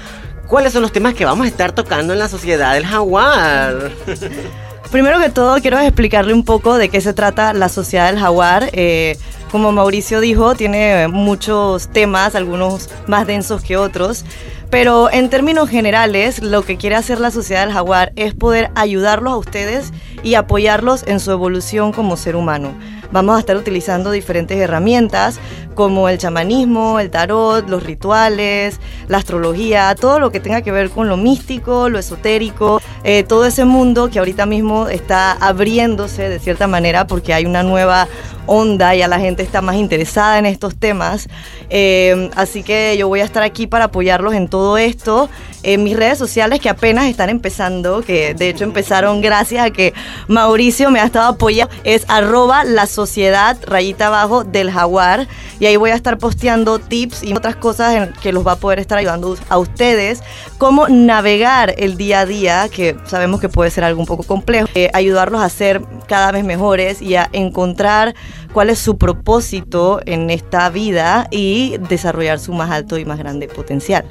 ¿cuáles 0.46 0.72
son 0.72 0.82
los 0.82 0.92
temas 0.92 1.14
que 1.14 1.24
vamos 1.24 1.46
a 1.46 1.48
estar 1.48 1.72
tocando 1.72 2.12
en 2.12 2.18
la 2.18 2.28
sociedad 2.28 2.74
del 2.74 2.86
jaguar? 2.86 3.90
Primero 4.90 5.20
que 5.20 5.28
todo, 5.28 5.60
quiero 5.60 5.78
explicarle 5.80 6.32
un 6.32 6.44
poco 6.44 6.78
de 6.78 6.88
qué 6.88 7.02
se 7.02 7.12
trata 7.12 7.52
la 7.52 7.68
Sociedad 7.68 8.06
del 8.06 8.18
Jaguar. 8.18 8.70
Eh, 8.72 9.18
como 9.50 9.70
Mauricio 9.70 10.18
dijo, 10.20 10.54
tiene 10.54 11.08
muchos 11.08 11.88
temas, 11.88 12.34
algunos 12.34 12.88
más 13.06 13.26
densos 13.26 13.62
que 13.62 13.76
otros. 13.76 14.24
Pero 14.70 15.10
en 15.10 15.28
términos 15.28 15.68
generales, 15.68 16.42
lo 16.42 16.62
que 16.62 16.78
quiere 16.78 16.96
hacer 16.96 17.20
la 17.20 17.30
Sociedad 17.30 17.66
del 17.66 17.74
Jaguar 17.74 18.12
es 18.16 18.32
poder 18.32 18.70
ayudarlos 18.76 19.34
a 19.34 19.36
ustedes 19.36 19.92
y 20.22 20.34
apoyarlos 20.34 21.04
en 21.06 21.20
su 21.20 21.32
evolución 21.32 21.92
como 21.92 22.16
ser 22.16 22.34
humano. 22.34 22.74
Vamos 23.10 23.36
a 23.36 23.40
estar 23.40 23.56
utilizando 23.56 24.10
diferentes 24.10 24.58
herramientas 24.58 25.40
como 25.74 26.08
el 26.08 26.18
chamanismo, 26.18 26.98
el 27.00 27.10
tarot, 27.10 27.68
los 27.68 27.84
rituales, 27.84 28.80
la 29.06 29.18
astrología, 29.18 29.94
todo 29.94 30.18
lo 30.18 30.32
que 30.32 30.40
tenga 30.40 30.60
que 30.60 30.72
ver 30.72 30.90
con 30.90 31.08
lo 31.08 31.16
místico, 31.16 31.88
lo 31.88 31.98
esotérico, 31.98 32.82
eh, 33.04 33.22
todo 33.22 33.46
ese 33.46 33.64
mundo 33.64 34.10
que 34.10 34.18
ahorita 34.18 34.44
mismo 34.44 34.88
está 34.88 35.32
abriéndose 35.32 36.28
de 36.28 36.38
cierta 36.38 36.66
manera 36.66 37.06
porque 37.06 37.32
hay 37.32 37.46
una 37.46 37.62
nueva 37.62 38.08
onda, 38.46 38.94
ya 38.94 39.06
la 39.08 39.20
gente 39.20 39.42
está 39.42 39.62
más 39.62 39.76
interesada 39.76 40.38
en 40.38 40.46
estos 40.46 40.74
temas. 40.76 41.28
Eh, 41.70 42.30
así 42.34 42.62
que 42.62 42.96
yo 42.98 43.06
voy 43.06 43.20
a 43.20 43.24
estar 43.24 43.42
aquí 43.42 43.66
para 43.66 43.84
apoyarlos 43.84 44.34
en 44.34 44.48
todo 44.48 44.78
esto. 44.78 45.28
En 45.62 45.82
mis 45.82 45.96
redes 45.96 46.18
sociales 46.18 46.60
que 46.60 46.68
apenas 46.68 47.06
están 47.06 47.30
empezando, 47.30 48.02
que 48.02 48.34
de 48.34 48.48
hecho 48.48 48.64
empezaron 48.64 49.20
gracias 49.20 49.66
a 49.66 49.70
que 49.70 49.92
Mauricio 50.28 50.90
me 50.90 51.00
ha 51.00 51.04
estado 51.04 51.26
apoyando, 51.26 51.74
es 51.84 52.04
arroba 52.08 52.64
la 52.64 52.86
sociedad 52.86 53.56
rayita 53.66 54.06
abajo 54.06 54.44
del 54.44 54.70
jaguar. 54.70 55.26
Y 55.60 55.66
ahí 55.66 55.76
voy 55.76 55.90
a 55.90 55.94
estar 55.94 56.18
posteando 56.18 56.78
tips 56.78 57.24
y 57.24 57.32
otras 57.32 57.56
cosas 57.56 57.94
en 57.94 58.12
que 58.22 58.32
los 58.32 58.46
va 58.46 58.52
a 58.52 58.56
poder 58.56 58.78
estar 58.78 58.96
ayudando 58.98 59.36
a 59.48 59.58
ustedes, 59.58 60.22
cómo 60.56 60.88
navegar 60.88 61.74
el 61.78 61.96
día 61.96 62.20
a 62.20 62.26
día, 62.26 62.68
que 62.68 62.96
sabemos 63.06 63.40
que 63.40 63.48
puede 63.48 63.70
ser 63.70 63.82
algo 63.82 64.00
un 64.00 64.06
poco 64.06 64.22
complejo, 64.22 64.68
eh, 64.74 64.90
ayudarlos 64.94 65.42
a 65.42 65.48
ser 65.48 65.82
cada 66.06 66.30
vez 66.30 66.44
mejores 66.44 67.02
y 67.02 67.16
a 67.16 67.28
encontrar 67.32 68.14
cuál 68.52 68.70
es 68.70 68.78
su 68.78 68.98
propósito 68.98 70.00
en 70.06 70.30
esta 70.30 70.68
vida 70.70 71.26
y 71.30 71.76
desarrollar 71.88 72.38
su 72.38 72.52
más 72.52 72.70
alto 72.70 72.98
y 72.98 73.04
más 73.04 73.18
grande 73.18 73.48
potencial. 73.48 74.04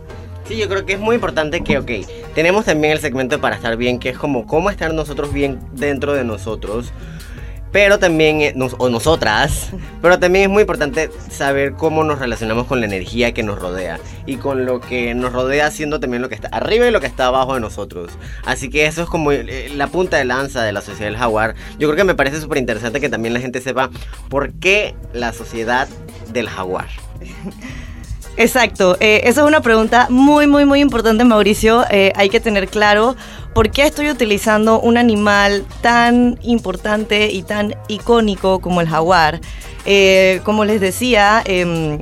Sí, 0.48 0.58
yo 0.58 0.70
creo 0.70 0.86
que 0.86 0.94
es 0.94 1.00
muy 1.00 1.16
importante 1.16 1.62
que, 1.62 1.78
ok, 1.78 1.92
tenemos 2.34 2.66
también 2.66 2.94
el 2.94 3.00
segmento 3.00 3.42
para 3.42 3.56
estar 3.56 3.76
bien, 3.76 4.00
que 4.00 4.10
es 4.10 4.18
como 4.18 4.46
cómo 4.46 4.70
estar 4.70 4.94
nosotros 4.94 5.34
bien 5.34 5.60
dentro 5.74 6.14
de 6.14 6.24
nosotros. 6.24 6.92
Pero 7.70 8.00
también, 8.00 8.40
eh, 8.40 8.54
nos- 8.56 8.76
o 8.78 8.88
nosotras, 8.90 9.72
pero 10.02 10.18
también 10.20 10.46
es 10.46 10.50
muy 10.50 10.62
importante 10.62 11.10
saber 11.30 11.74
cómo 11.74 12.06
nos 12.06 12.18
relacionamos 12.20 12.66
con 12.66 12.80
la 12.80 12.86
energía 12.86 13.34
que 13.34 13.44
nos 13.44 13.60
rodea 13.60 14.00
y 14.26 14.38
con 14.38 14.66
lo 14.66 14.80
que 14.80 15.14
nos 15.14 15.34
rodea 15.34 15.70
siendo 15.70 16.00
también 16.00 16.22
lo 16.22 16.30
que 16.30 16.36
está 16.36 16.48
arriba 16.48 16.88
y 16.88 16.92
lo 16.92 17.02
que 17.02 17.08
está 17.08 17.26
abajo 17.26 17.56
de 17.56 17.60
nosotros. 17.60 18.12
Así 18.46 18.70
que 18.70 18.86
eso 18.86 19.04
es 19.04 19.10
como 19.10 19.34
eh, 19.34 19.70
la 19.76 19.88
punta 19.88 20.16
de 20.16 20.24
lanza 20.24 20.64
de 20.64 20.72
la 20.72 20.80
sociedad 20.82 21.08
del 21.12 21.18
jaguar. 21.18 21.56
Yo 21.78 21.90
creo 21.90 21.98
que 21.98 22.04
me 22.06 22.16
parece 22.16 22.40
súper 22.40 22.58
interesante 22.60 23.02
que 23.02 23.10
también 23.10 23.34
la 23.34 23.42
gente 23.42 23.60
sepa 23.60 23.90
por 24.30 24.54
qué 24.54 24.96
la 25.12 25.34
sociedad 25.34 25.90
del 26.32 26.48
jaguar. 26.48 26.88
Exacto, 28.40 28.98
eh, 29.00 29.22
esa 29.24 29.42
es 29.42 29.48
una 29.48 29.62
pregunta 29.62 30.06
muy, 30.12 30.46
muy, 30.46 30.64
muy 30.64 30.80
importante, 30.80 31.24
Mauricio. 31.24 31.86
Eh, 31.90 32.14
hay 32.16 32.30
que 32.30 32.40
tener 32.40 32.68
claro 32.68 33.16
por 33.56 33.72
qué 33.72 33.82
estoy 33.82 34.12
utilizando 34.12 34.80
un 34.80 34.96
animal 34.96 35.66
tan 35.82 36.38
importante 36.44 37.32
y 37.32 37.42
tan 37.42 37.74
icónico 37.88 38.60
como 38.60 38.80
el 38.82 38.88
jaguar. 38.88 39.42
Eh, 39.88 40.42
como 40.44 40.66
les 40.66 40.80
decía, 40.80 41.42
em, 41.46 42.00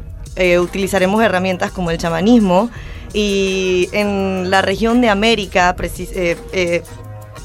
utilizaremos 0.60 1.24
herramientas 1.24 1.71
como 1.71 1.89
el 1.91 1.98
chamanismo 1.98 2.69
y 3.13 3.88
en 3.93 4.50
la 4.50 4.62
región 4.62 5.00
de 5.00 5.08
América, 5.08 5.74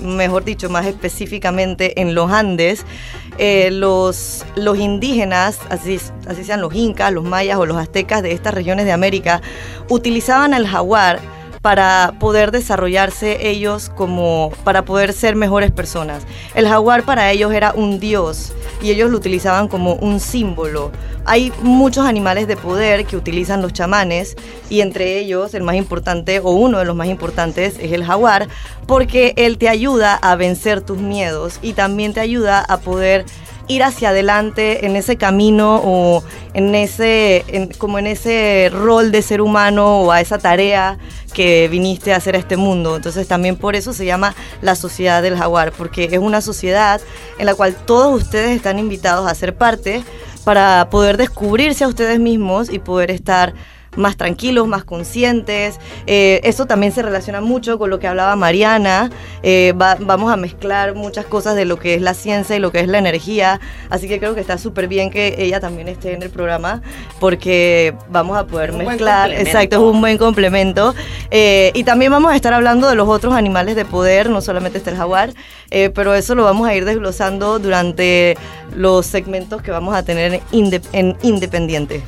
mejor 0.01 0.43
dicho, 0.43 0.69
más 0.69 0.87
específicamente 0.87 2.01
en 2.01 2.17
los 2.17 2.33
Andes, 2.33 2.85
eh, 3.39 3.71
los, 3.71 4.45
los 4.57 4.79
indígenas, 4.79 5.59
así, 5.69 5.99
así 6.27 6.45
sean 6.45 6.61
los 6.61 6.75
incas, 6.75 7.13
los 7.13 7.25
mayas 7.25 7.59
o 7.59 7.67
los 7.67 7.77
aztecas 7.77 8.23
de 8.23 8.33
estas 8.33 8.55
regiones 8.55 8.85
de 8.85 8.93
América, 8.93 9.41
utilizaban 9.89 10.55
al 10.55 10.67
jaguar 10.67 11.21
para 11.63 12.15
poder 12.19 12.53
desarrollarse 12.53 13.49
ellos 13.49 13.91
como 13.95 14.51
para 14.65 14.85
poder 14.85 15.13
ser 15.13 15.37
mejores 15.37 15.71
personas. 15.71 16.23
El 16.55 16.67
jaguar 16.67 17.05
para 17.05 17.31
ellos 17.31 17.53
era 17.53 17.73
un 17.75 18.01
dios 18.01 18.53
y 18.81 18.91
ellos 18.91 19.11
lo 19.11 19.19
utilizaban 19.19 19.69
como 19.69 19.95
un 19.95 20.21
símbolo. 20.21 20.91
Hay 21.27 21.53
muchos 21.63 22.07
animales 22.07 22.49
de 22.49 22.57
poder 22.57 23.05
que 23.05 23.17
utilizan 23.17 23.61
los 23.61 23.75
chamanes 23.75 24.37
y 24.71 24.81
entre 24.81 25.19
ellos 25.19 25.53
el 25.53 25.63
más 25.63 25.77
importante 25.77 26.41
o 26.41 26.51
uno 26.51 26.79
de 26.79 26.87
los 26.87 26.97
más 26.97 27.09
importantes 27.09 27.79
es 27.79 27.93
el 27.93 28.05
jaguar 28.05 28.49
porque 28.87 29.35
él 29.37 29.59
te 29.59 29.69
ayuda 29.69 30.15
a 30.15 30.37
vencer 30.37 30.81
tus 30.81 30.99
miedos 30.99 31.59
y 31.61 31.75
también 31.75 32.15
te 32.15 32.21
ayuda 32.21 32.61
a 32.61 32.79
poder 32.79 33.27
ir 33.71 33.85
hacia 33.85 34.11
adelante 34.11 34.85
en 34.85 34.97
ese 34.97 35.17
camino 35.17 35.81
o 35.85 36.25
en 36.55 36.75
ese 36.75 37.71
como 37.79 37.99
en 37.99 38.09
ese 38.09 38.69
rol 38.73 39.13
de 39.13 39.23
ser 39.23 39.41
humano 39.41 40.01
o 40.01 40.13
a 40.13 40.21
esa 40.21 40.39
tarea 40.39 40.99
que 41.33 41.69
viniste 41.69 42.13
a 42.13 42.17
hacer 42.17 42.35
a 42.35 42.39
este 42.39 42.57
mundo. 42.57 42.97
Entonces 42.97 43.29
también 43.29 43.57
por 43.57 43.77
eso 43.77 43.93
se 43.93 44.05
llama 44.05 44.35
la 44.61 44.75
sociedad 44.75 45.23
del 45.23 45.37
jaguar, 45.37 45.73
porque 45.73 46.09
es 46.11 46.19
una 46.19 46.41
sociedad 46.41 47.01
en 47.39 47.47
la 47.47 47.55
cual 47.55 47.75
todos 47.75 48.23
ustedes 48.23 48.57
están 48.57 48.79
invitados 48.79 49.31
a 49.31 49.35
ser 49.35 49.55
parte 49.55 50.03
para 50.45 50.89
poder 50.91 51.17
descubrirse 51.17 51.85
a 51.85 51.89
ustedes 51.89 52.19
mismos 52.19 52.73
y 52.73 52.81
poder 52.81 53.13
estar 53.13 53.55
más 53.97 54.17
tranquilos, 54.17 54.67
más 54.67 54.85
conscientes. 54.85 55.79
Eh, 56.07 56.41
eso 56.45 56.67
también 56.67 56.93
se 56.93 57.03
relaciona 57.03 57.41
mucho 57.41 57.79
con 57.79 57.91
lo 57.91 57.99
que 57.99 58.07
hablaba 58.07 58.37
Mariana. 58.37 59.11
Eh, 59.43 59.73
va- 59.81 59.97
vamos 60.01 60.33
a 60.33 60.37
mezclar 60.37 60.95
muchas 60.95 61.25
cosas 61.27 61.55
de 61.57 61.65
lo 61.65 61.79
que 61.79 61.95
es 61.95 62.03
la 62.03 62.15
ciencia 62.15 62.57
y 62.57 62.59
lo 62.59 62.71
que 62.73 62.81
es 62.81 62.89
la 62.89 62.99
energía. 62.99 63.61
Así 63.89 64.09
que 64.09 64.19
creo 64.19 64.35
que 64.35 64.41
está 64.41 64.59
súper 64.59 64.89
bien 64.89 65.11
que 65.11 65.37
ella 65.39 65.61
también 65.61 65.89
esté 65.89 66.13
en 66.15 66.23
el 66.23 66.31
programa 66.31 66.83
porque 67.19 67.95
vamos 68.09 68.37
a 68.37 68.47
poder 68.47 68.73
mezclar. 68.73 69.31
Exacto, 69.33 69.77
es 69.77 69.83
un 69.95 70.01
buen 70.01 70.19
complemento. 70.19 70.95
Eh, 71.31 71.71
y 71.75 71.85
también 71.85 72.11
vamos 72.13 72.33
a 72.33 72.37
estar 72.37 72.53
hablando 72.53 72.89
de 72.89 72.95
los 72.97 73.09
otros 73.09 73.35
animales 73.35 73.77
de 73.77 73.85
poder, 73.85 74.31
no 74.31 74.41
solamente 74.41 74.79
está 74.79 74.91
el 74.91 74.97
jaguar, 74.97 75.33
eh, 75.71 75.91
pero 75.95 76.15
eso 76.15 76.35
lo 76.35 76.45
vamos 76.45 76.69
a 76.69 76.75
ir 76.75 76.85
desglosando 76.85 77.59
durante 77.59 78.37
los 78.75 79.07
segmentos 79.07 79.63
que 79.63 79.71
vamos 79.71 79.95
a 79.95 80.03
tener 80.03 80.41
en 80.53 81.17
Independiente. 81.23 82.03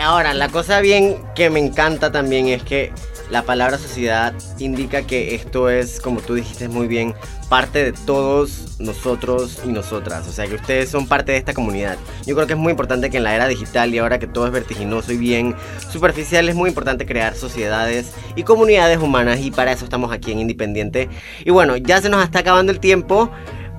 Ahora, 0.00 0.34
la 0.34 0.48
cosa 0.48 0.80
bien 0.80 1.16
que 1.34 1.50
me 1.50 1.60
encanta 1.60 2.10
también 2.10 2.48
es 2.48 2.62
que 2.62 2.92
la 3.30 3.42
palabra 3.42 3.78
sociedad 3.78 4.34
indica 4.58 5.02
que 5.02 5.34
esto 5.34 5.70
es, 5.70 6.00
como 6.00 6.20
tú 6.20 6.34
dijiste 6.34 6.68
muy 6.68 6.86
bien, 6.86 7.14
parte 7.48 7.84
de 7.84 7.92
todos 7.92 8.78
nosotros 8.78 9.60
y 9.64 9.68
nosotras. 9.68 10.26
O 10.28 10.32
sea, 10.32 10.46
que 10.46 10.56
ustedes 10.56 10.90
son 10.90 11.06
parte 11.06 11.32
de 11.32 11.38
esta 11.38 11.54
comunidad. 11.54 11.96
Yo 12.26 12.34
creo 12.34 12.46
que 12.46 12.52
es 12.52 12.58
muy 12.58 12.70
importante 12.70 13.10
que 13.10 13.16
en 13.16 13.24
la 13.24 13.34
era 13.34 13.48
digital 13.48 13.94
y 13.94 13.98
ahora 13.98 14.18
que 14.18 14.26
todo 14.26 14.46
es 14.46 14.52
vertiginoso 14.52 15.12
y 15.12 15.16
bien 15.16 15.54
superficial, 15.90 16.48
es 16.48 16.54
muy 16.54 16.68
importante 16.68 17.06
crear 17.06 17.34
sociedades 17.34 18.12
y 18.36 18.42
comunidades 18.42 18.98
humanas 18.98 19.40
y 19.40 19.50
para 19.50 19.72
eso 19.72 19.84
estamos 19.84 20.12
aquí 20.12 20.32
en 20.32 20.40
Independiente. 20.40 21.08
Y 21.44 21.50
bueno, 21.50 21.76
ya 21.76 22.00
se 22.00 22.08
nos 22.08 22.22
está 22.22 22.40
acabando 22.40 22.72
el 22.72 22.80
tiempo. 22.80 23.30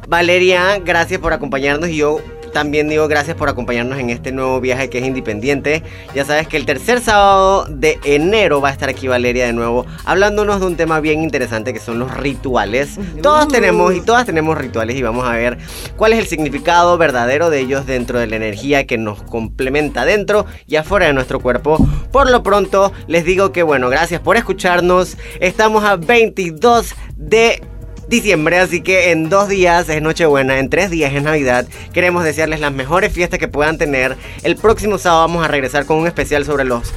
Valeria, 0.07 0.79
gracias 0.79 1.19
por 1.19 1.33
acompañarnos 1.33 1.89
y 1.89 1.97
yo 1.97 2.19
también 2.55 2.87
digo 2.87 3.09
gracias 3.09 3.35
por 3.35 3.49
acompañarnos 3.49 3.99
en 3.99 4.09
este 4.09 4.31
nuevo 4.31 4.61
viaje 4.61 4.89
que 4.89 4.99
es 4.99 5.03
independiente. 5.05 5.83
Ya 6.13 6.23
sabes 6.23 6.47
que 6.47 6.55
el 6.55 6.65
tercer 6.65 7.01
sábado 7.01 7.65
de 7.69 7.99
enero 8.05 8.61
va 8.61 8.69
a 8.69 8.71
estar 8.71 8.87
aquí 8.87 9.09
Valeria 9.09 9.45
de 9.45 9.51
nuevo 9.51 9.85
hablándonos 10.05 10.61
de 10.61 10.67
un 10.67 10.77
tema 10.77 11.01
bien 11.01 11.21
interesante 11.21 11.73
que 11.73 11.81
son 11.81 11.99
los 11.99 12.15
rituales. 12.15 12.97
Todos 13.21 13.49
tenemos 13.49 13.93
y 13.93 13.99
todas 13.99 14.25
tenemos 14.25 14.57
rituales 14.57 14.95
y 14.95 15.01
vamos 15.01 15.27
a 15.27 15.33
ver 15.33 15.57
cuál 15.97 16.13
es 16.13 16.19
el 16.19 16.27
significado 16.27 16.97
verdadero 16.97 17.49
de 17.49 17.59
ellos 17.59 17.85
dentro 17.85 18.19
de 18.19 18.27
la 18.27 18.37
energía 18.37 18.87
que 18.87 18.97
nos 18.97 19.21
complementa 19.21 20.05
dentro 20.05 20.45
y 20.65 20.77
afuera 20.77 21.07
de 21.07 21.13
nuestro 21.13 21.41
cuerpo. 21.41 21.85
Por 22.13 22.29
lo 22.31 22.41
pronto 22.41 22.93
les 23.07 23.25
digo 23.25 23.51
que 23.51 23.63
bueno, 23.63 23.89
gracias 23.89 24.21
por 24.21 24.37
escucharnos. 24.37 25.17
Estamos 25.41 25.83
a 25.83 25.97
22 25.97 26.95
de 27.17 27.61
diciembre, 28.07 28.59
así 28.59 28.81
que 28.81 29.11
en 29.11 29.29
dos 29.29 29.49
días 29.49 29.89
es 29.89 30.01
Nochebuena, 30.01 30.59
en 30.59 30.69
tres 30.69 30.89
días 30.89 31.13
es 31.13 31.23
Navidad. 31.23 31.67
Queremos 31.93 32.23
desearles 32.23 32.59
las 32.59 32.71
mejores 32.71 33.11
fiestas 33.11 33.39
que 33.39 33.47
puedan 33.47 33.77
tener. 33.77 34.15
El 34.43 34.55
próximo 34.55 34.97
sábado 34.97 35.21
vamos 35.21 35.45
a 35.45 35.47
regresar 35.47 35.85
con 35.85 35.97
un 35.97 36.07
especial 36.07 36.45
sobre 36.45 36.65
los 36.65 36.93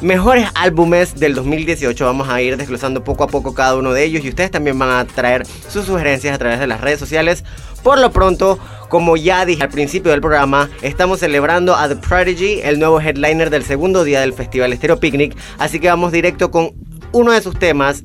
mejores 0.00 0.48
álbumes 0.54 1.14
del 1.14 1.34
2018. 1.34 2.04
Vamos 2.04 2.28
a 2.28 2.40
ir 2.42 2.56
desglosando 2.56 3.04
poco 3.04 3.24
a 3.24 3.28
poco 3.28 3.54
cada 3.54 3.76
uno 3.76 3.92
de 3.92 4.04
ellos 4.04 4.24
y 4.24 4.28
ustedes 4.28 4.50
también 4.50 4.78
van 4.78 4.90
a 4.90 5.04
traer 5.04 5.46
sus 5.68 5.86
sugerencias 5.86 6.34
a 6.34 6.38
través 6.38 6.60
de 6.60 6.66
las 6.66 6.80
redes 6.80 6.98
sociales. 6.98 7.44
Por 7.82 7.98
lo 7.98 8.10
pronto, 8.10 8.58
como 8.88 9.16
ya 9.16 9.44
dije 9.44 9.62
al 9.62 9.68
principio 9.68 10.10
del 10.10 10.20
programa, 10.20 10.68
estamos 10.82 11.20
celebrando 11.20 11.76
a 11.76 11.88
The 11.88 11.96
Prodigy, 11.96 12.60
el 12.62 12.78
nuevo 12.78 13.00
headliner 13.00 13.50
del 13.50 13.64
segundo 13.64 14.04
día 14.04 14.20
del 14.20 14.32
Festival 14.32 14.72
Estero 14.72 14.98
Picnic. 14.98 15.36
Así 15.58 15.78
que 15.80 15.88
vamos 15.88 16.12
directo 16.12 16.50
con 16.50 16.72
uno 17.12 17.32
de 17.32 17.40
sus 17.40 17.58
temas, 17.58 18.02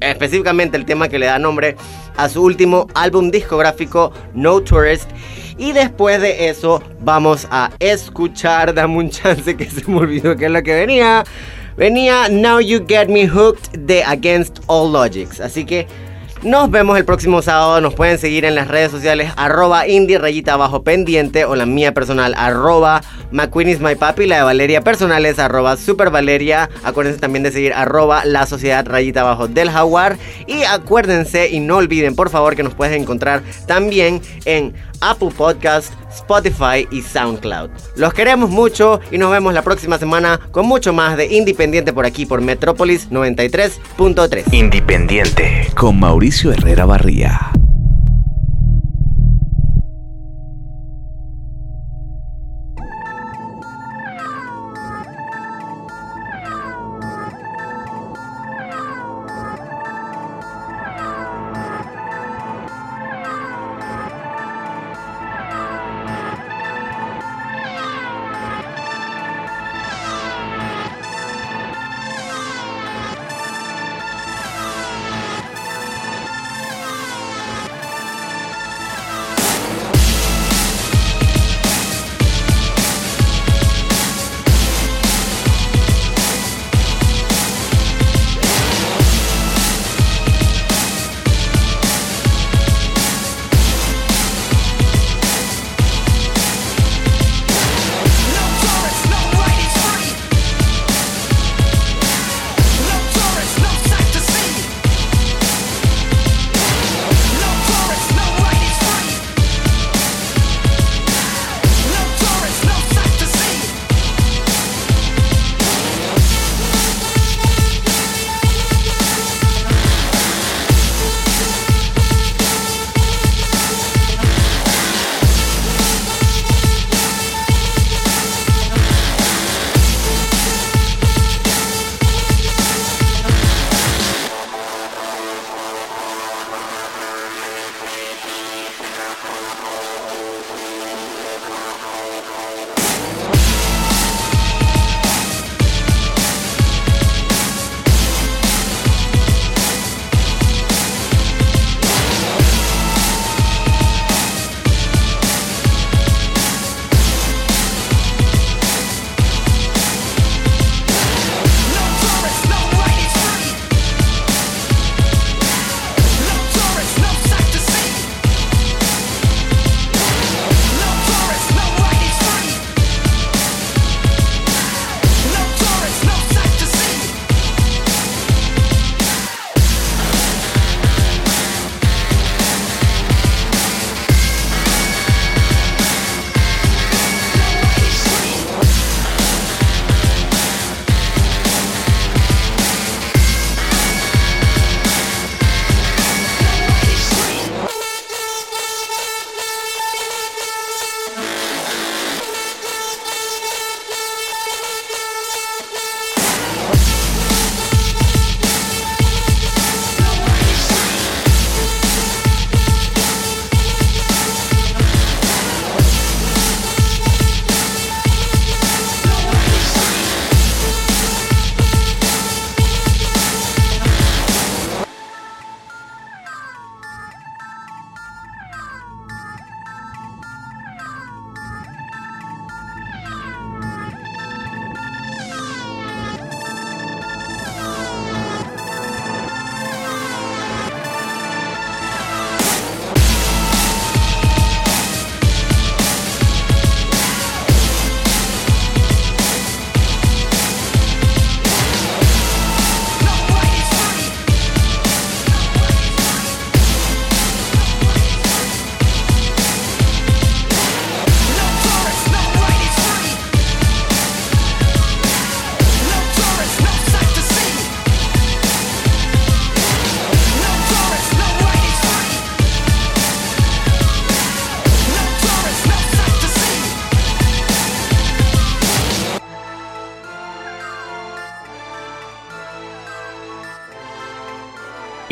específicamente 0.00 0.76
el 0.76 0.84
tema 0.84 1.08
que 1.08 1.18
le 1.18 1.26
da 1.26 1.38
nombre 1.38 1.76
a 2.16 2.28
su 2.28 2.42
último 2.42 2.86
álbum 2.94 3.30
discográfico, 3.30 4.12
No 4.34 4.60
Tourist. 4.60 5.10
Y 5.56 5.72
después 5.72 6.20
de 6.20 6.48
eso 6.48 6.82
vamos 7.00 7.48
a 7.50 7.70
escuchar, 7.80 8.74
dame 8.74 8.96
un 8.96 9.10
chance 9.10 9.56
que 9.56 9.68
se 9.68 9.90
me 9.90 9.98
olvidó 9.98 10.36
que 10.36 10.46
es 10.46 10.50
lo 10.50 10.62
que 10.62 10.74
venía. 10.74 11.24
Venía 11.76 12.28
Now 12.28 12.60
You 12.60 12.84
Get 12.86 13.08
Me 13.08 13.28
Hooked 13.28 13.78
de 13.78 14.02
Against 14.02 14.60
All 14.66 14.92
Logics. 14.92 15.40
Así 15.40 15.64
que 15.64 15.86
nos 16.42 16.70
vemos 16.70 16.96
el 16.96 17.04
próximo 17.04 17.42
sábado. 17.42 17.80
Nos 17.80 17.94
pueden 17.94 18.18
seguir 18.18 18.44
en 18.44 18.54
las 18.54 18.68
redes 18.68 18.90
sociales 18.90 19.32
arroba 19.36 19.86
indie 19.88 20.18
rayita 20.18 20.54
abajo 20.54 20.82
pendiente 20.82 21.44
o 21.44 21.56
la 21.56 21.66
mía 21.66 21.92
personal 21.94 22.34
arroba 22.36 23.02
McQueen 23.30 23.68
is 23.68 23.80
my 23.80 23.94
papi. 23.94 24.26
La 24.26 24.36
de 24.36 24.42
Valeria 24.42 24.82
personal 24.82 25.26
es 25.26 25.38
arroba 25.38 25.76
super 25.76 26.10
Valeria. 26.10 26.70
Acuérdense 26.84 27.20
también 27.20 27.42
de 27.42 27.52
seguir 27.52 27.72
arroba 27.74 28.24
la 28.24 28.46
sociedad 28.46 28.86
rayita 28.86 29.22
abajo 29.22 29.48
del 29.48 29.70
jaguar. 29.70 30.16
Y 30.46 30.62
acuérdense 30.64 31.48
y 31.48 31.60
no 31.60 31.76
olviden 31.76 32.14
por 32.14 32.30
favor 32.30 32.56
que 32.56 32.62
nos 32.62 32.74
pueden 32.74 33.02
encontrar 33.02 33.42
también 33.66 34.20
en 34.44 34.74
Apple 35.00 35.30
Podcast, 35.36 35.92
Spotify 36.10 36.86
y 36.90 37.02
SoundCloud. 37.02 37.70
Los 37.96 38.14
queremos 38.14 38.50
mucho 38.50 39.00
y 39.10 39.18
nos 39.18 39.30
vemos 39.30 39.54
la 39.54 39.62
próxima 39.62 39.98
semana 39.98 40.40
con 40.50 40.66
mucho 40.66 40.92
más 40.92 41.16
de 41.16 41.26
Independiente 41.26 41.92
por 41.92 42.06
aquí 42.06 42.26
por 42.26 42.40
Metrópolis 42.40 43.10
93.3. 43.10 44.52
Independiente 44.52 45.68
con 45.74 45.98
Mauricio 46.00 46.52
Herrera 46.52 46.86
Barría. 46.86 47.52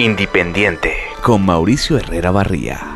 Independiente 0.06 0.92
con 1.20 1.44
Mauricio 1.44 1.98
Herrera 1.98 2.30
Barría. 2.30 2.94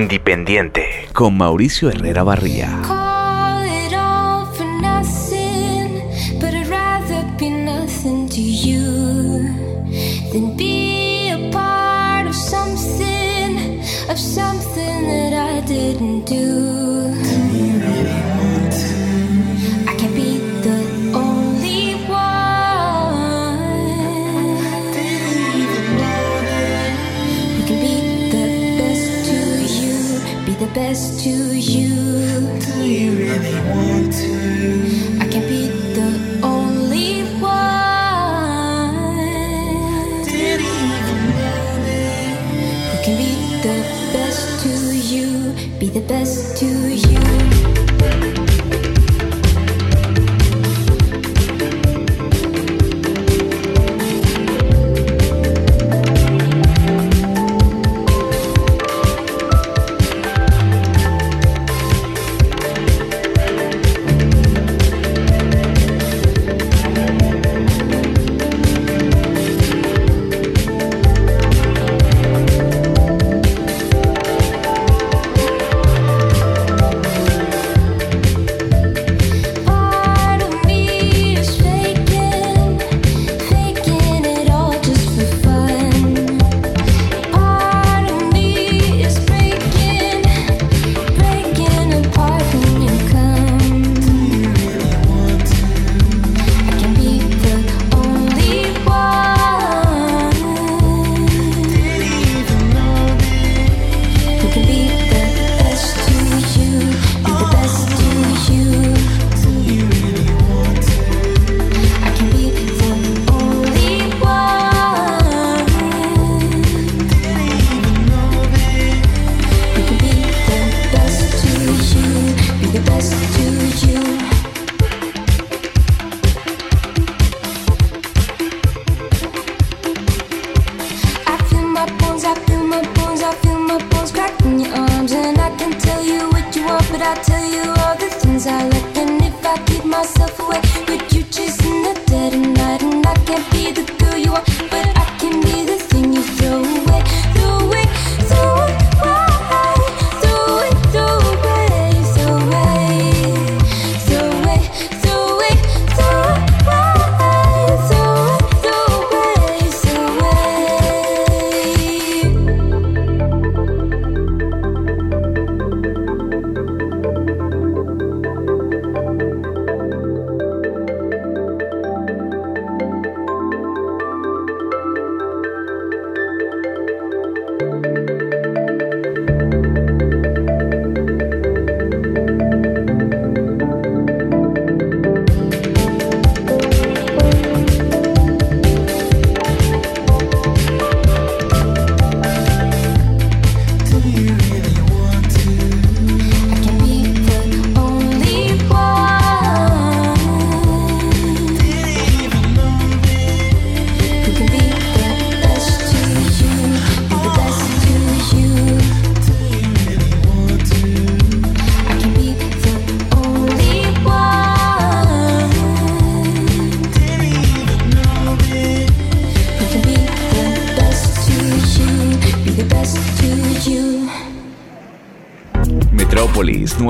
Independiente. 0.00 1.08
Con 1.12 1.36
Mauricio 1.36 1.90
Herrera 1.90 2.22
Barría. 2.22 2.99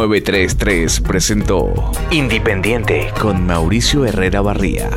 933 0.01 1.01
presentó 1.01 1.74
Independiente 2.11 3.12
con 3.20 3.44
Mauricio 3.44 4.07
Herrera 4.07 4.40
Barría. 4.40 4.88